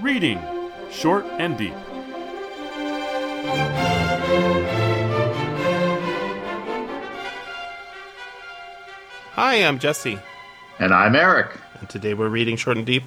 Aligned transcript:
Reading 0.00 0.40
Short 0.90 1.24
and 1.38 1.56
Deep. 1.56 1.74
Hi, 9.32 9.54
I'm 9.64 9.78
Jesse, 9.78 10.18
And 10.78 10.92
I'm 10.92 11.14
Eric. 11.14 11.50
and 11.80 11.88
today 11.88 12.12
we're 12.14 12.28
reading 12.28 12.56
Short 12.56 12.76
and 12.76 12.84
Deep 12.86 13.04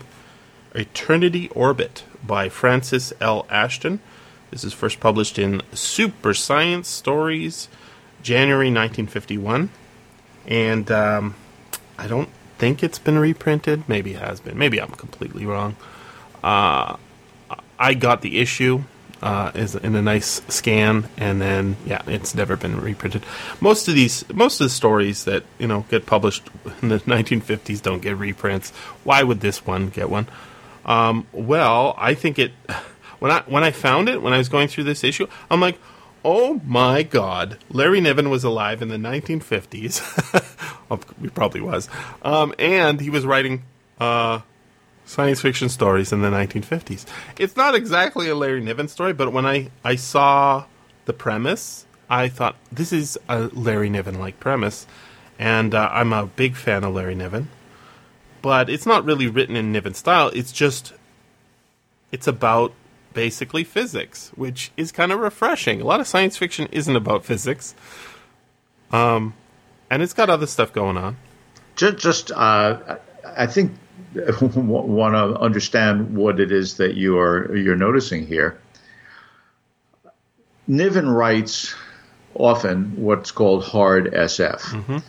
Eternity 0.73 1.49
Orbit 1.49 2.04
by 2.23 2.47
Francis 2.49 3.11
L. 3.20 3.45
Ashton. 3.50 4.00
This 4.50 4.63
is 4.63 4.73
first 4.73 5.00
published 5.00 5.38
in 5.38 5.61
Super 5.73 6.34
Science 6.34 6.88
Stories, 6.88 7.68
January 8.23 8.68
1951. 8.68 9.70
And 10.48 10.89
um, 10.91 11.36
I 11.98 12.07
don't 12.07 12.29
think 12.57 12.82
it's 12.84 13.00
been 13.00 13.20
reprinted. 13.20 13.88
Maybe 13.89 14.13
it 14.13 14.20
has 14.20 14.39
been. 14.39 14.57
Maybe 14.57 14.82
I'm 14.82 14.91
completely 14.91 15.45
wrong. 15.45 15.75
Uh, 16.44 16.98
I 17.78 17.94
got 17.94 18.21
the 18.21 18.39
issue 18.39 18.84
uh, 19.21 19.52
is 19.54 19.75
in 19.75 19.96
a 19.96 20.02
nice 20.02 20.42
scan, 20.48 21.07
and 21.18 21.42
then 21.42 21.78
yeah, 21.86 22.02
it's 22.07 22.34
never 22.34 22.56
been 22.56 22.79
reprinted. 22.79 23.24
Most 23.60 23.88
of 23.88 23.96
these, 23.96 24.28
most 24.34 24.60
of 24.60 24.65
the 24.65 24.70
stories 24.70 25.25
that 25.25 25.43
you 25.60 25.68
know 25.68 25.86
get 25.89 26.06
published 26.06 26.43
in 26.82 26.89
the 26.89 27.00
1950s 27.00 27.82
don't 27.82 28.01
get 28.01 28.18
reprints. 28.18 28.71
Why 29.04 29.24
would 29.24 29.42
this 29.42 29.65
one 29.65 29.89
get 29.89 30.10
one? 30.10 30.28
Um, 30.86 31.28
well, 31.32 31.96
I 31.98 32.14
think 32.14 32.39
it. 32.39 32.52
When 33.20 33.30
I 33.30 33.42
when 33.42 33.64
I 33.64 33.70
found 33.70 34.09
it 34.09 34.20
when 34.20 34.34
I 34.34 34.39
was 34.39 34.50
going 34.50 34.67
through 34.67 34.86
this 34.86 35.03
issue, 35.03 35.28
I'm 35.52 35.62
like, 35.62 35.78
oh 36.26 36.59
my 36.66 37.03
god, 37.03 37.59
Larry 37.70 38.02
Niven 38.02 38.31
was 38.31 38.44
alive 38.44 38.81
in 38.81 38.88
the 38.88 38.95
1950s. 38.95 40.02
oh, 40.89 41.00
he 41.22 41.30
probably 41.30 41.62
was, 41.62 41.88
um, 42.23 42.52
and 42.58 43.00
he 43.00 43.12
was 43.12 43.23
writing. 43.23 43.62
Uh, 44.00 44.39
science 45.05 45.41
fiction 45.41 45.69
stories 45.69 46.11
in 46.11 46.22
the 46.22 46.30
1950s. 46.30 47.05
It's 47.38 47.55
not 47.55 47.75
exactly 47.75 48.30
a 48.30 48.36
Larry 48.36 48.61
Niven 48.61 48.88
story, 48.88 49.14
but 49.14 49.33
when 49.33 49.45
I, 49.45 49.69
I 49.83 49.95
saw 49.95 50.66
the 51.06 51.14
premise, 51.14 51.86
I 52.09 52.28
thought 52.28 52.56
this 52.72 52.92
is 52.92 53.17
a 53.30 53.50
Larry 53.53 53.89
Niven 53.89 54.20
like 54.20 54.39
premise, 54.39 54.86
and 55.39 55.73
uh, 55.73 55.89
I'm 55.92 56.14
a 56.14 56.26
big 56.26 56.56
fan 56.56 56.84
of 56.84 56.94
Larry 56.94 57.16
Niven. 57.16 57.50
But 58.42 58.70
it's 58.70 58.86
not 58.86 59.06
really 59.06 59.28
written 59.28 59.56
in 59.56 59.72
Niven 59.72 59.94
style. 59.94 60.30
It's 60.34 60.52
just 60.52 60.94
it's 62.11 62.28
about 62.28 62.73
basically 63.14 63.64
physics, 63.64 64.31
which 64.36 64.72
is 64.78 64.92
kind 64.92 65.11
of 65.11 65.20
refreshing. 65.20 65.81
A 65.81 65.86
lot 65.86 66.00
of 66.00 66.08
science 66.08 66.38
fiction 66.38 66.67
isn't 66.72 66.95
about 66.95 67.23
physics, 67.23 67.76
um, 68.92 69.33
and 69.89 70.02
it's 70.02 70.14
got 70.14 70.30
other 70.30 70.48
stuff 70.48 70.73
going 70.73 70.98
on. 70.98 71.17
Just, 71.76 71.98
just 71.98 72.31
uh, 72.31 72.98
I 73.26 73.48
think 73.48 73.72
want 74.42 75.16
to 75.16 75.40
understand 75.40 76.16
what 76.16 76.40
it 76.40 76.52
is 76.52 76.78
that 76.78 76.96
you 76.96 77.20
are 77.20 77.56
you're 77.56 77.76
noticing 77.76 78.26
here. 78.26 78.60
Niven 80.68 81.10
writes 81.10 81.76
often 82.36 82.94
what's 82.96 83.32
called 83.32 83.64
hard 83.64 84.12
SF, 84.14 85.04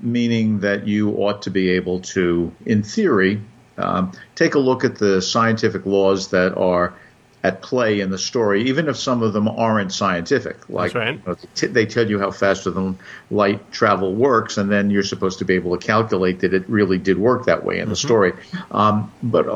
meaning 0.00 0.60
that 0.60 0.86
you 0.86 1.10
ought 1.16 1.42
to 1.42 1.50
be 1.50 1.70
able 1.70 2.00
to, 2.00 2.52
in 2.66 2.82
theory, 2.82 3.40
um, 3.78 4.12
take 4.34 4.54
a 4.54 4.58
look 4.58 4.84
at 4.84 4.96
the 4.96 5.20
scientific 5.20 5.86
laws 5.86 6.28
that 6.28 6.56
are 6.56 6.94
at 7.44 7.62
play 7.62 8.00
in 8.00 8.10
the 8.10 8.18
story, 8.18 8.64
even 8.64 8.88
if 8.88 8.96
some 8.96 9.22
of 9.22 9.32
them 9.32 9.48
aren't 9.48 9.92
scientific. 9.92 10.68
Like 10.68 10.94
right. 10.94 11.14
you 11.14 11.22
know, 11.26 11.36
t- 11.54 11.68
they 11.68 11.86
tell 11.86 12.08
you 12.08 12.18
how 12.18 12.30
faster 12.30 12.70
than 12.70 12.98
light 13.30 13.70
travel 13.70 14.14
works, 14.14 14.58
and 14.58 14.70
then 14.70 14.90
you're 14.90 15.04
supposed 15.04 15.38
to 15.38 15.44
be 15.44 15.54
able 15.54 15.76
to 15.76 15.86
calculate 15.86 16.40
that 16.40 16.52
it 16.52 16.68
really 16.68 16.98
did 16.98 17.18
work 17.18 17.46
that 17.46 17.64
way 17.64 17.78
in 17.78 17.88
the 17.88 17.96
story. 17.96 18.32
Um, 18.70 19.12
but 19.22 19.48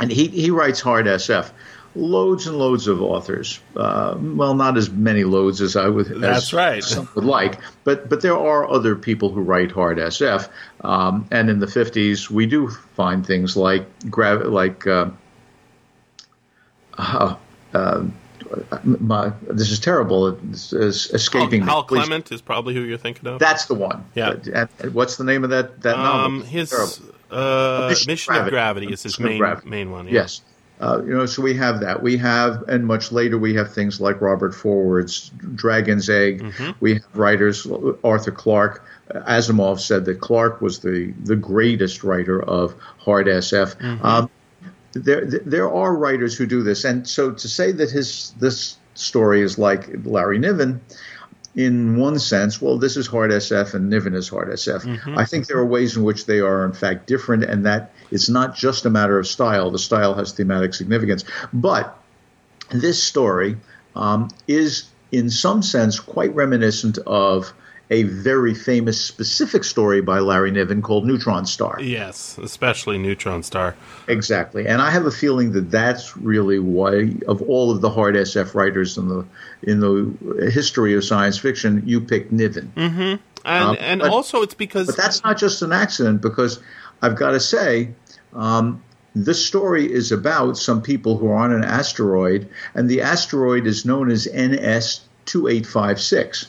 and 0.00 0.10
he 0.10 0.28
he 0.28 0.50
writes 0.50 0.80
hard 0.80 1.06
SF. 1.06 1.50
Loads 1.96 2.46
and 2.46 2.56
loads 2.56 2.86
of 2.86 3.02
authors. 3.02 3.58
Uh, 3.74 4.16
well, 4.16 4.54
not 4.54 4.76
as 4.76 4.88
many 4.90 5.24
loads 5.24 5.60
as 5.60 5.74
I 5.74 5.88
would. 5.88 6.06
That's 6.06 6.44
as 6.44 6.52
right. 6.52 6.84
Some 6.84 7.08
would 7.16 7.24
like, 7.24 7.58
but 7.82 8.08
but 8.08 8.22
there 8.22 8.38
are 8.38 8.68
other 8.68 8.94
people 8.94 9.30
who 9.30 9.40
write 9.40 9.72
hard 9.72 9.98
SF. 9.98 10.48
Um, 10.82 11.26
and 11.32 11.50
in 11.50 11.58
the 11.58 11.66
fifties, 11.66 12.30
we 12.30 12.46
do 12.46 12.68
find 12.68 13.26
things 13.26 13.56
like 13.56 13.86
gra- 14.08 14.48
like. 14.48 14.86
Uh, 14.86 15.10
uh, 17.00 17.36
uh, 17.74 18.04
my, 18.82 19.32
this 19.42 19.70
is 19.70 19.78
terrible. 19.78 20.28
It's, 20.50 20.72
it's 20.72 21.10
escaping 21.10 21.62
Hal 21.62 21.82
me. 21.82 21.88
Please- 21.88 22.06
Clement 22.06 22.32
is 22.32 22.40
probably 22.40 22.74
who 22.74 22.82
you're 22.82 22.98
thinking 22.98 23.28
of. 23.28 23.38
That's 23.38 23.66
the 23.66 23.74
one. 23.74 24.04
Yeah. 24.14 24.32
And- 24.32 24.68
and 24.80 24.94
what's 24.94 25.16
the 25.16 25.24
name 25.24 25.44
of 25.44 25.50
that 25.50 25.82
that 25.82 25.96
novel? 25.96 26.26
Um, 26.26 26.42
his 26.42 26.72
uh, 26.72 27.86
Mission 27.88 28.10
Mission, 28.10 28.34
of 28.34 28.36
Gravity. 28.36 28.50
Gravity 28.50 28.92
is 28.92 29.02
his 29.02 29.18
Mission 29.18 29.40
main 29.40 29.60
main 29.64 29.90
one. 29.90 30.06
Yeah. 30.06 30.12
Yes. 30.14 30.42
Uh, 30.80 31.02
you 31.04 31.14
know, 31.14 31.26
so 31.26 31.42
we 31.42 31.52
have 31.54 31.80
that. 31.80 32.02
We 32.02 32.16
have, 32.16 32.62
and 32.66 32.86
much 32.86 33.12
later, 33.12 33.36
we 33.36 33.54
have 33.54 33.70
things 33.70 34.00
like 34.00 34.22
Robert 34.22 34.54
Forward's 34.54 35.30
Dragon's 35.54 36.08
Egg. 36.08 36.40
Mm-hmm. 36.42 36.70
We 36.80 36.94
have 36.94 37.04
writers, 37.14 37.66
Arthur 38.02 38.30
Clarke. 38.32 38.82
Asimov 39.10 39.78
said 39.80 40.06
that 40.06 40.20
Clarke 40.20 40.62
was 40.62 40.78
the, 40.78 41.12
the 41.24 41.36
greatest 41.36 42.02
writer 42.02 42.42
of 42.42 42.74
hard 42.98 43.26
SF. 43.26 43.76
Mm-hmm. 43.76 44.06
Um, 44.06 44.30
there, 44.92 45.24
there 45.26 45.72
are 45.72 45.94
writers 45.94 46.36
who 46.36 46.46
do 46.46 46.62
this, 46.62 46.84
and 46.84 47.06
so 47.06 47.32
to 47.32 47.48
say 47.48 47.72
that 47.72 47.90
his 47.90 48.32
this 48.38 48.76
story 48.94 49.42
is 49.42 49.58
like 49.58 49.88
Larry 50.04 50.38
Niven, 50.38 50.80
in 51.54 51.96
one 51.96 52.18
sense, 52.18 52.62
well, 52.62 52.78
this 52.78 52.96
is 52.96 53.06
hard 53.06 53.30
SF 53.30 53.74
and 53.74 53.90
Niven 53.90 54.14
is 54.14 54.28
hard 54.28 54.48
SF. 54.48 55.16
I 55.16 55.24
think 55.24 55.46
there 55.46 55.58
are 55.58 55.66
ways 55.66 55.96
in 55.96 56.04
which 56.04 56.26
they 56.26 56.40
are, 56.40 56.64
in 56.64 56.72
fact, 56.72 57.06
different, 57.06 57.44
and 57.44 57.66
that 57.66 57.92
it's 58.10 58.28
not 58.28 58.54
just 58.54 58.86
a 58.86 58.90
matter 58.90 59.18
of 59.18 59.26
style. 59.26 59.70
The 59.70 59.78
style 59.78 60.14
has 60.14 60.32
thematic 60.32 60.74
significance. 60.74 61.24
But 61.52 61.96
this 62.70 63.02
story 63.02 63.56
um, 63.96 64.28
is, 64.46 64.88
in 65.10 65.28
some 65.28 65.62
sense, 65.62 65.98
quite 65.98 66.34
reminiscent 66.34 66.98
of 66.98 67.52
a 67.90 68.04
very 68.04 68.54
famous 68.54 69.04
specific 69.04 69.64
story 69.64 70.00
by 70.00 70.20
Larry 70.20 70.52
Niven 70.52 70.80
called 70.80 71.04
Neutron 71.04 71.44
Star. 71.44 71.78
Yes, 71.80 72.38
especially 72.38 72.98
Neutron 72.98 73.42
Star. 73.42 73.74
Exactly, 74.06 74.66
and 74.66 74.80
I 74.80 74.90
have 74.90 75.06
a 75.06 75.10
feeling 75.10 75.52
that 75.52 75.70
that's 75.70 76.16
really 76.16 76.58
why, 76.60 77.14
of 77.26 77.42
all 77.42 77.70
of 77.72 77.80
the 77.80 77.90
hard 77.90 78.14
SF 78.14 78.54
writers 78.54 78.96
in 78.96 79.08
the 79.08 79.26
in 79.62 79.80
the 79.80 80.50
history 80.50 80.94
of 80.94 81.04
science 81.04 81.36
fiction, 81.38 81.82
you 81.86 82.00
picked 82.00 82.30
Niven. 82.32 82.72
And 82.76 83.18
Um, 83.44 83.76
and 83.80 84.00
but- 84.00 84.10
also 84.10 84.42
it's 84.42 84.54
because 84.54 84.86
But 84.86 84.96
that's 84.96 85.24
not 85.24 85.38
just 85.38 85.62
an 85.62 85.72
accident, 85.72 86.20
because 86.22 86.60
I've 87.02 87.16
got 87.16 87.30
to 87.30 87.40
say, 87.40 87.90
um, 88.34 88.82
this 89.14 89.44
story 89.44 89.90
is 89.92 90.12
about 90.12 90.56
some 90.56 90.82
people 90.82 91.16
who 91.18 91.26
are 91.28 91.36
on 91.36 91.52
an 91.52 91.64
asteroid, 91.64 92.48
and 92.74 92.88
the 92.88 93.00
asteroid 93.02 93.66
is 93.66 93.84
known 93.84 94.10
as 94.10 94.28
NS 94.32 95.00
two 95.24 95.48
eight 95.48 95.66
five 95.66 96.00
six. 96.00 96.46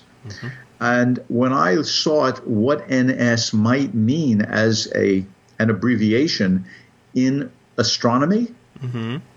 And 0.81 1.23
when 1.27 1.53
I 1.53 1.79
sought 1.83 2.45
what 2.47 2.89
NS 2.91 3.53
might 3.53 3.93
mean 3.93 4.41
as 4.41 4.91
a 4.95 5.23
an 5.59 5.69
abbreviation 5.69 6.65
in 7.13 7.51
astronomy, 7.77 8.47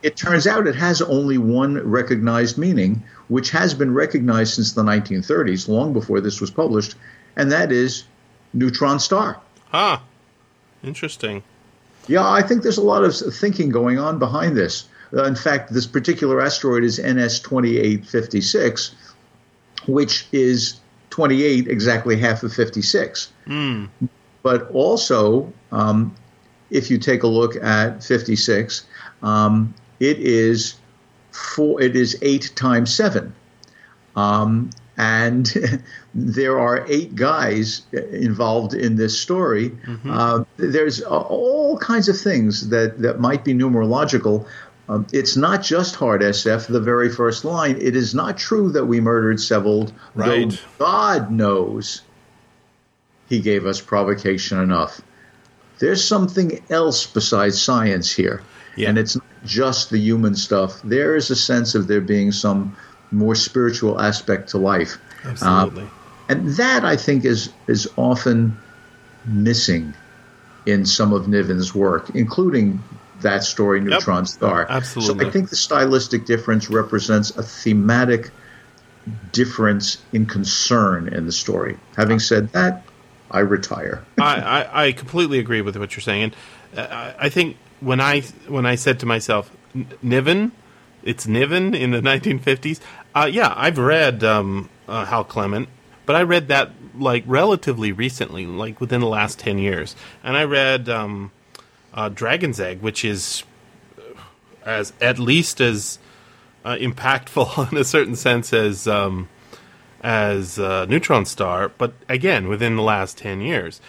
it 0.02 0.16
turns 0.16 0.46
out 0.46 0.66
it 0.66 0.74
has 0.74 1.02
only 1.02 1.36
one 1.36 1.76
recognized 1.86 2.56
meaning, 2.56 3.02
which 3.28 3.50
has 3.50 3.74
been 3.74 3.92
recognized 3.92 4.54
since 4.54 4.72
the 4.72 4.82
1930s, 4.82 5.68
long 5.68 5.92
before 5.92 6.22
this 6.22 6.40
was 6.40 6.50
published, 6.50 6.94
and 7.36 7.52
that 7.52 7.70
is 7.70 8.04
neutron 8.54 8.98
star. 8.98 9.38
ah, 9.74 10.02
interesting. 10.82 11.42
Yeah, 12.06 12.26
I 12.26 12.40
think 12.40 12.62
there's 12.62 12.78
a 12.78 12.82
lot 12.82 13.04
of 13.04 13.14
thinking 13.14 13.68
going 13.68 13.98
on 13.98 14.18
behind 14.18 14.56
this. 14.56 14.88
Uh, 15.14 15.24
in 15.24 15.34
fact, 15.34 15.72
this 15.72 15.86
particular 15.86 16.40
asteroid 16.40 16.82
is 16.82 16.98
NS 16.98 17.40
2856, 17.40 18.94
which 19.86 20.26
is 20.32 20.80
28, 21.14 21.68
exactly 21.68 22.16
half 22.16 22.42
of 22.42 22.52
56. 22.52 23.32
But 24.42 24.68
also, 24.72 25.52
um, 25.70 26.12
if 26.70 26.90
you 26.90 26.98
take 26.98 27.22
a 27.22 27.28
look 27.28 27.54
at 27.62 28.02
56, 28.02 28.84
um, 29.22 29.72
it 30.00 30.18
is 30.18 30.74
four. 31.30 31.80
It 31.80 31.94
is 31.94 32.18
eight 32.20 32.50
times 32.56 32.92
seven. 32.92 33.32
Um, 34.16 34.70
and 34.96 35.46
there 36.14 36.58
are 36.58 36.84
eight 36.88 37.14
guys 37.14 37.82
involved 37.92 38.74
in 38.74 38.96
this 38.96 39.16
story. 39.16 39.70
Uh, 40.10 40.44
there's 40.56 41.00
all 41.02 41.78
kinds 41.78 42.08
of 42.08 42.20
things 42.20 42.70
that, 42.70 42.98
that 43.02 43.20
might 43.20 43.44
be 43.44 43.54
numerological. 43.54 44.46
Um, 44.88 45.06
it's 45.12 45.36
not 45.36 45.62
just 45.62 45.96
hard 45.96 46.20
SF, 46.20 46.66
the 46.66 46.80
very 46.80 47.08
first 47.08 47.44
line. 47.44 47.78
It 47.80 47.96
is 47.96 48.14
not 48.14 48.36
true 48.36 48.70
that 48.72 48.84
we 48.84 49.00
murdered 49.00 49.40
Savold, 49.40 49.92
Right. 50.14 50.50
though 50.50 50.56
God 50.84 51.30
knows 51.30 52.02
he 53.28 53.40
gave 53.40 53.64
us 53.64 53.80
provocation 53.80 54.60
enough. 54.60 55.00
There's 55.78 56.04
something 56.04 56.62
else 56.70 57.06
besides 57.06 57.60
science 57.60 58.12
here. 58.12 58.42
Yeah. 58.76 58.90
And 58.90 58.98
it's 58.98 59.16
not 59.16 59.24
just 59.44 59.90
the 59.90 59.98
human 59.98 60.34
stuff. 60.34 60.80
There 60.82 61.16
is 61.16 61.30
a 61.30 61.36
sense 61.36 61.74
of 61.74 61.86
there 61.86 62.00
being 62.00 62.32
some 62.32 62.76
more 63.10 63.34
spiritual 63.34 64.00
aspect 64.00 64.50
to 64.50 64.58
life. 64.58 64.98
Absolutely. 65.24 65.88
And 66.28 66.48
that 66.56 66.84
I 66.84 66.96
think 66.96 67.24
is 67.24 67.50
is 67.66 67.88
often 67.96 68.56
missing 69.26 69.94
in 70.66 70.84
some 70.86 71.12
of 71.12 71.28
Niven's 71.28 71.74
work, 71.74 72.10
including 72.14 72.82
that 73.20 73.44
story, 73.44 73.80
Neutron 73.80 74.26
Star. 74.26 74.66
absolutely. 74.68 75.24
So 75.24 75.28
I 75.28 75.32
think 75.32 75.50
the 75.50 75.56
stylistic 75.56 76.26
difference 76.26 76.68
represents 76.68 77.30
a 77.30 77.42
thematic 77.42 78.30
difference 79.32 80.02
in 80.12 80.26
concern 80.26 81.08
in 81.08 81.26
the 81.26 81.32
story. 81.32 81.78
Having 81.96 82.20
said 82.20 82.52
that, 82.52 82.84
I 83.30 83.40
retire. 83.40 84.04
I, 84.18 84.40
I, 84.40 84.86
I 84.86 84.92
completely 84.92 85.38
agree 85.38 85.60
with 85.60 85.76
what 85.76 85.94
you're 85.94 86.02
saying. 86.02 86.22
And 86.22 86.36
uh, 86.76 86.86
I, 86.90 87.26
I 87.26 87.28
think 87.28 87.56
when 87.80 88.00
I 88.00 88.22
when 88.48 88.66
I 88.66 88.74
said 88.74 89.00
to 89.00 89.06
myself, 89.06 89.50
Niven, 90.02 90.52
it's 91.02 91.26
Niven 91.26 91.74
in 91.74 91.90
the 91.90 92.00
1950s. 92.02 92.80
Uh, 93.14 93.28
yeah, 93.30 93.52
I've 93.56 93.78
read 93.78 94.24
um, 94.24 94.68
uh, 94.88 95.04
Hal 95.04 95.24
Clement, 95.24 95.68
but 96.06 96.16
I 96.16 96.22
read 96.22 96.48
that 96.48 96.70
like 96.96 97.24
relatively 97.26 97.92
recently, 97.92 98.46
like 98.46 98.80
within 98.80 99.00
the 99.00 99.06
last 99.06 99.38
10 99.38 99.58
years. 99.58 99.96
And 100.22 100.36
I 100.36 100.44
read 100.44 100.88
um, 100.88 101.32
uh, 101.94 102.08
Dragon's 102.08 102.60
Egg, 102.60 102.80
which 102.82 103.04
is 103.04 103.44
as 104.64 104.92
at 105.00 105.18
least 105.18 105.60
as 105.60 105.98
uh, 106.64 106.76
impactful 106.76 107.72
in 107.72 107.78
a 107.78 107.84
certain 107.84 108.16
sense 108.16 108.52
as 108.52 108.86
um, 108.86 109.28
as 110.02 110.58
uh, 110.58 110.84
Neutron 110.86 111.24
Star, 111.24 111.70
but 111.70 111.94
again 112.08 112.48
within 112.48 112.76
the 112.76 112.82
last 112.82 113.16
ten 113.16 113.40
years. 113.40 113.80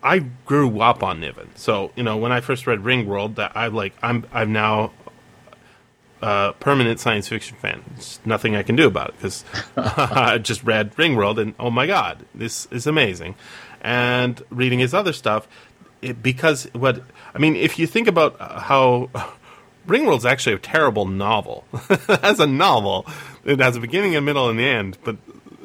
I 0.00 0.20
grew 0.46 0.80
up 0.80 1.02
on 1.02 1.18
Niven, 1.18 1.50
so 1.56 1.90
you 1.96 2.04
know 2.04 2.16
when 2.16 2.30
I 2.30 2.40
first 2.40 2.68
read 2.68 2.80
Ringworld, 2.80 3.34
that 3.34 3.56
I 3.56 3.66
like 3.66 3.94
I'm 4.00 4.24
I'm 4.32 4.52
now 4.52 4.92
a 6.22 6.54
permanent 6.60 7.00
science 7.00 7.28
fiction 7.28 7.56
fan. 7.56 7.82
There's 7.94 8.20
nothing 8.24 8.56
I 8.56 8.62
can 8.62 8.76
do 8.76 8.86
about 8.86 9.10
it 9.10 9.14
because 9.16 9.44
I 9.76 10.38
just 10.38 10.62
read 10.64 10.94
Ringworld 10.96 11.40
and 11.40 11.54
oh 11.58 11.70
my 11.70 11.86
god, 11.86 12.24
this 12.34 12.66
is 12.70 12.86
amazing. 12.86 13.34
And 13.80 14.42
reading 14.50 14.80
his 14.80 14.92
other 14.92 15.12
stuff, 15.12 15.46
it, 16.02 16.22
because 16.22 16.64
what 16.72 17.02
I 17.34 17.38
mean, 17.38 17.56
if 17.56 17.78
you 17.78 17.86
think 17.86 18.08
about 18.08 18.38
how 18.40 19.10
Ringworld's 19.88 20.26
actually 20.26 20.54
a 20.54 20.58
terrible 20.58 21.06
novel. 21.06 21.64
As 22.22 22.38
a 22.40 22.46
novel, 22.46 23.06
it 23.44 23.58
has 23.58 23.76
a 23.76 23.80
beginning, 23.80 24.14
a 24.14 24.20
middle, 24.20 24.48
and 24.50 24.58
the 24.58 24.68
end, 24.68 24.98
but 25.02 25.16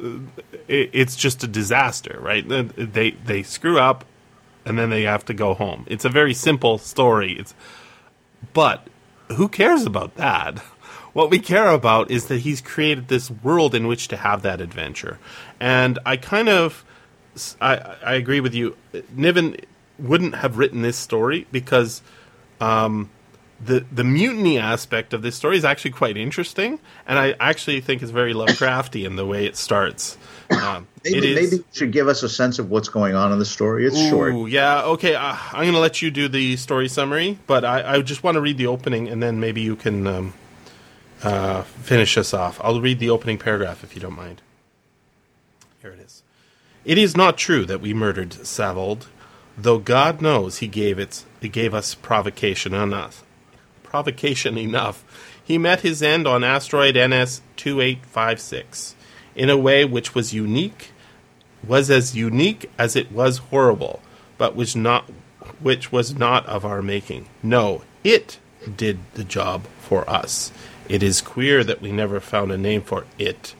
uh, 0.02 0.18
it, 0.66 0.90
it's 0.92 1.14
just 1.14 1.44
a 1.44 1.46
disaster, 1.46 2.18
right? 2.20 2.44
They 2.48 3.10
they 3.10 3.42
screw 3.42 3.78
up, 3.78 4.04
and 4.64 4.78
then 4.78 4.90
they 4.90 5.02
have 5.02 5.26
to 5.26 5.34
go 5.34 5.52
home. 5.54 5.84
It's 5.86 6.06
a 6.06 6.08
very 6.08 6.32
simple 6.32 6.78
story. 6.78 7.32
It's 7.32 7.54
but 8.54 8.88
who 9.32 9.48
cares 9.48 9.84
about 9.84 10.16
that? 10.16 10.58
What 11.14 11.30
we 11.30 11.38
care 11.38 11.68
about 11.68 12.10
is 12.10 12.26
that 12.26 12.38
he's 12.38 12.60
created 12.60 13.06
this 13.06 13.30
world 13.30 13.72
in 13.72 13.86
which 13.86 14.08
to 14.08 14.16
have 14.16 14.42
that 14.42 14.60
adventure, 14.60 15.20
and 15.60 15.96
I 16.04 16.16
kind 16.16 16.48
of 16.48 16.84
I, 17.60 17.76
I 18.04 18.14
agree 18.14 18.40
with 18.40 18.52
you. 18.52 18.76
Niven 19.14 19.56
wouldn't 19.98 20.36
have 20.36 20.58
written 20.58 20.82
this 20.82 20.96
story 20.96 21.46
because 21.52 22.02
um, 22.60 23.10
the 23.64 23.84
the 23.92 24.04
mutiny 24.04 24.58
aspect 24.58 25.12
of 25.12 25.22
this 25.22 25.36
story 25.36 25.56
is 25.56 25.64
actually 25.64 25.92
quite 25.92 26.16
interesting, 26.16 26.78
and 27.06 27.18
I 27.18 27.34
actually 27.40 27.80
think 27.80 28.02
it's 28.02 28.10
very 28.10 28.34
Lovecrafty 28.34 29.06
in 29.06 29.16
the 29.16 29.26
way 29.26 29.46
it 29.46 29.56
starts. 29.56 30.18
Um, 30.50 30.86
Maybe, 31.04 31.18
it 31.18 31.24
is, 31.24 31.52
maybe 31.52 31.64
should 31.72 31.92
give 31.92 32.08
us 32.08 32.22
a 32.22 32.28
sense 32.28 32.58
of 32.58 32.70
what's 32.70 32.88
going 32.88 33.14
on 33.14 33.32
in 33.32 33.38
the 33.38 33.44
story. 33.44 33.86
It's 33.86 33.98
short. 34.08 34.50
Yeah, 34.50 34.84
okay. 34.84 35.14
Uh, 35.14 35.36
I'm 35.52 35.62
going 35.62 35.72
to 35.72 35.78
let 35.78 36.00
you 36.00 36.10
do 36.10 36.28
the 36.28 36.56
story 36.56 36.88
summary, 36.88 37.38
but 37.46 37.64
I, 37.64 37.96
I 37.96 38.00
just 38.02 38.22
want 38.22 38.36
to 38.36 38.40
read 38.40 38.56
the 38.56 38.66
opening, 38.66 39.08
and 39.08 39.22
then 39.22 39.38
maybe 39.38 39.60
you 39.60 39.76
can 39.76 40.06
um, 40.06 40.34
uh, 41.22 41.62
finish 41.62 42.16
us 42.16 42.32
off. 42.32 42.60
I'll 42.62 42.80
read 42.80 42.98
the 42.98 43.10
opening 43.10 43.38
paragraph 43.38 43.84
if 43.84 43.94
you 43.94 44.00
don't 44.00 44.16
mind. 44.16 44.40
Here 45.82 45.90
it 45.90 46.00
is. 46.00 46.22
It 46.84 46.98
is 46.98 47.16
not 47.16 47.36
true 47.36 47.66
that 47.66 47.80
we 47.80 47.92
murdered 47.92 48.30
Savold, 48.30 49.06
though 49.56 49.78
God 49.78 50.20
knows 50.20 50.58
he 50.58 50.68
gave 50.68 50.98
it. 50.98 51.24
He 51.40 51.48
gave 51.48 51.74
us 51.74 51.94
provocation 51.94 52.74
enough. 52.74 53.24
Provocation 53.82 54.58
enough. 54.58 55.04
He 55.42 55.58
met 55.58 55.82
his 55.82 56.02
end 56.02 56.26
on 56.26 56.42
asteroid 56.42 56.96
NS 56.96 57.42
2856 57.56 58.94
in 59.34 59.50
a 59.50 59.56
way 59.56 59.84
which 59.84 60.14
was 60.14 60.32
unique 60.32 60.90
was 61.66 61.90
as 61.90 62.16
unique 62.16 62.70
as 62.78 62.94
it 62.96 63.10
was 63.10 63.38
horrible, 63.38 64.00
but 64.38 64.54
was 64.54 64.76
not 64.76 65.10
which 65.60 65.92
was 65.92 66.14
not 66.14 66.44
of 66.46 66.64
our 66.64 66.82
making. 66.82 67.26
No, 67.42 67.82
it 68.02 68.38
did 68.76 68.98
the 69.14 69.24
job 69.24 69.64
for 69.80 70.08
us. 70.08 70.52
It 70.88 71.02
is 71.02 71.20
queer 71.20 71.64
that 71.64 71.80
we 71.80 71.92
never 71.92 72.20
found 72.20 72.52
a 72.52 72.58
name 72.58 72.82
for 72.82 73.06
it, 73.18 73.54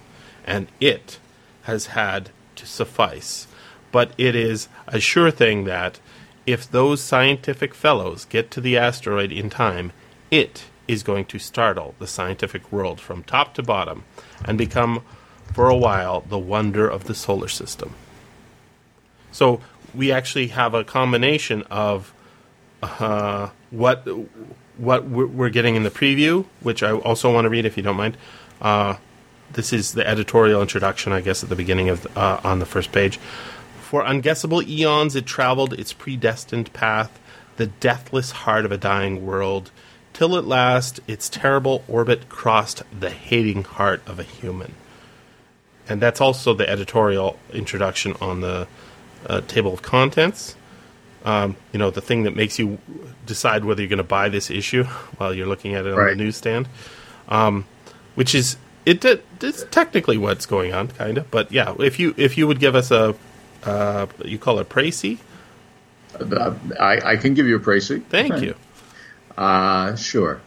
and 0.46 0.68
it 0.80 1.18
has 1.62 1.86
had 1.86 2.30
to 2.56 2.66
suffice. 2.66 3.46
But 3.94 4.10
it 4.18 4.34
is 4.34 4.66
a 4.88 4.98
sure 4.98 5.30
thing 5.30 5.66
that 5.66 6.00
if 6.46 6.68
those 6.68 7.00
scientific 7.00 7.72
fellows 7.76 8.24
get 8.24 8.50
to 8.50 8.60
the 8.60 8.76
asteroid 8.76 9.30
in 9.30 9.48
time, 9.48 9.92
it 10.32 10.64
is 10.88 11.04
going 11.04 11.26
to 11.26 11.38
startle 11.38 11.94
the 12.00 12.08
scientific 12.08 12.72
world 12.72 13.00
from 13.00 13.22
top 13.22 13.54
to 13.54 13.62
bottom 13.62 14.02
and 14.44 14.58
become 14.58 15.04
for 15.52 15.68
a 15.68 15.76
while 15.76 16.22
the 16.22 16.40
wonder 16.40 16.88
of 16.88 17.04
the 17.04 17.14
solar 17.14 17.46
system. 17.46 17.94
So 19.30 19.60
we 19.94 20.10
actually 20.10 20.48
have 20.48 20.74
a 20.74 20.82
combination 20.82 21.62
of 21.70 22.12
uh, 22.82 23.50
what 23.70 24.08
what 24.76 25.04
we're 25.04 25.50
getting 25.50 25.76
in 25.76 25.84
the 25.84 25.90
preview, 25.90 26.46
which 26.62 26.82
I 26.82 26.90
also 26.90 27.32
want 27.32 27.44
to 27.44 27.48
read 27.48 27.64
if 27.64 27.76
you 27.76 27.84
don't 27.84 27.96
mind. 27.96 28.16
Uh, 28.60 28.96
this 29.52 29.72
is 29.72 29.92
the 29.92 30.04
editorial 30.04 30.60
introduction, 30.60 31.12
I 31.12 31.20
guess, 31.20 31.44
at 31.44 31.48
the 31.48 31.54
beginning 31.54 31.90
of 31.90 32.04
uh, 32.16 32.40
on 32.42 32.58
the 32.58 32.66
first 32.66 32.90
page. 32.90 33.20
For 33.94 34.02
unguessable 34.02 34.66
eons, 34.66 35.14
it 35.14 35.24
traveled 35.24 35.72
its 35.72 35.92
predestined 35.92 36.72
path, 36.72 37.16
the 37.58 37.68
deathless 37.68 38.32
heart 38.32 38.64
of 38.64 38.72
a 38.72 38.76
dying 38.76 39.24
world, 39.24 39.70
till 40.12 40.36
at 40.36 40.44
last 40.44 40.98
its 41.06 41.28
terrible 41.28 41.84
orbit 41.86 42.28
crossed 42.28 42.82
the 42.90 43.10
hating 43.10 43.62
heart 43.62 44.02
of 44.04 44.18
a 44.18 44.24
human 44.24 44.74
and 45.88 46.02
that's 46.02 46.20
also 46.20 46.54
the 46.54 46.68
editorial 46.68 47.38
introduction 47.52 48.14
on 48.20 48.40
the 48.40 48.66
uh, 49.26 49.42
table 49.42 49.72
of 49.72 49.82
contents. 49.82 50.56
Um, 51.24 51.54
you 51.72 51.78
know, 51.78 51.90
the 51.90 52.00
thing 52.00 52.24
that 52.24 52.34
makes 52.34 52.58
you 52.58 52.78
decide 53.26 53.64
whether 53.64 53.80
you're 53.80 53.88
going 53.88 53.98
to 53.98 54.02
buy 54.02 54.28
this 54.28 54.50
issue 54.50 54.82
while 55.18 55.32
you're 55.32 55.46
looking 55.46 55.74
at 55.76 55.86
it 55.86 55.92
on 55.92 55.98
Right. 55.98 56.16
the 56.18 56.24
newsstand, 56.24 56.68
um, 57.28 57.64
which 58.16 58.34
is 58.34 58.56
it. 58.84 59.04
It's 59.40 59.64
technically 59.70 60.18
what's 60.18 60.46
going 60.46 60.74
on, 60.74 60.88
kind 60.88 61.16
of. 61.18 61.30
But 61.30 61.52
yeah, 61.52 61.76
if 61.78 62.00
you 62.00 62.12
if 62.16 62.36
you 62.36 62.48
would 62.48 62.58
give 62.58 62.74
us 62.74 62.90
a 62.90 63.14
uh, 63.66 64.06
you 64.24 64.38
call 64.38 64.58
it 64.58 64.68
précis, 64.68 65.18
Uh, 66.20 66.54
I, 66.78 67.12
I 67.12 67.16
can 67.16 67.34
give 67.34 67.46
you 67.46 67.56
a 67.56 67.60
précis. 67.60 68.02
thank 68.08 68.40
you. 68.40 68.54
Uh, 69.36 69.96
sure. 69.96 70.40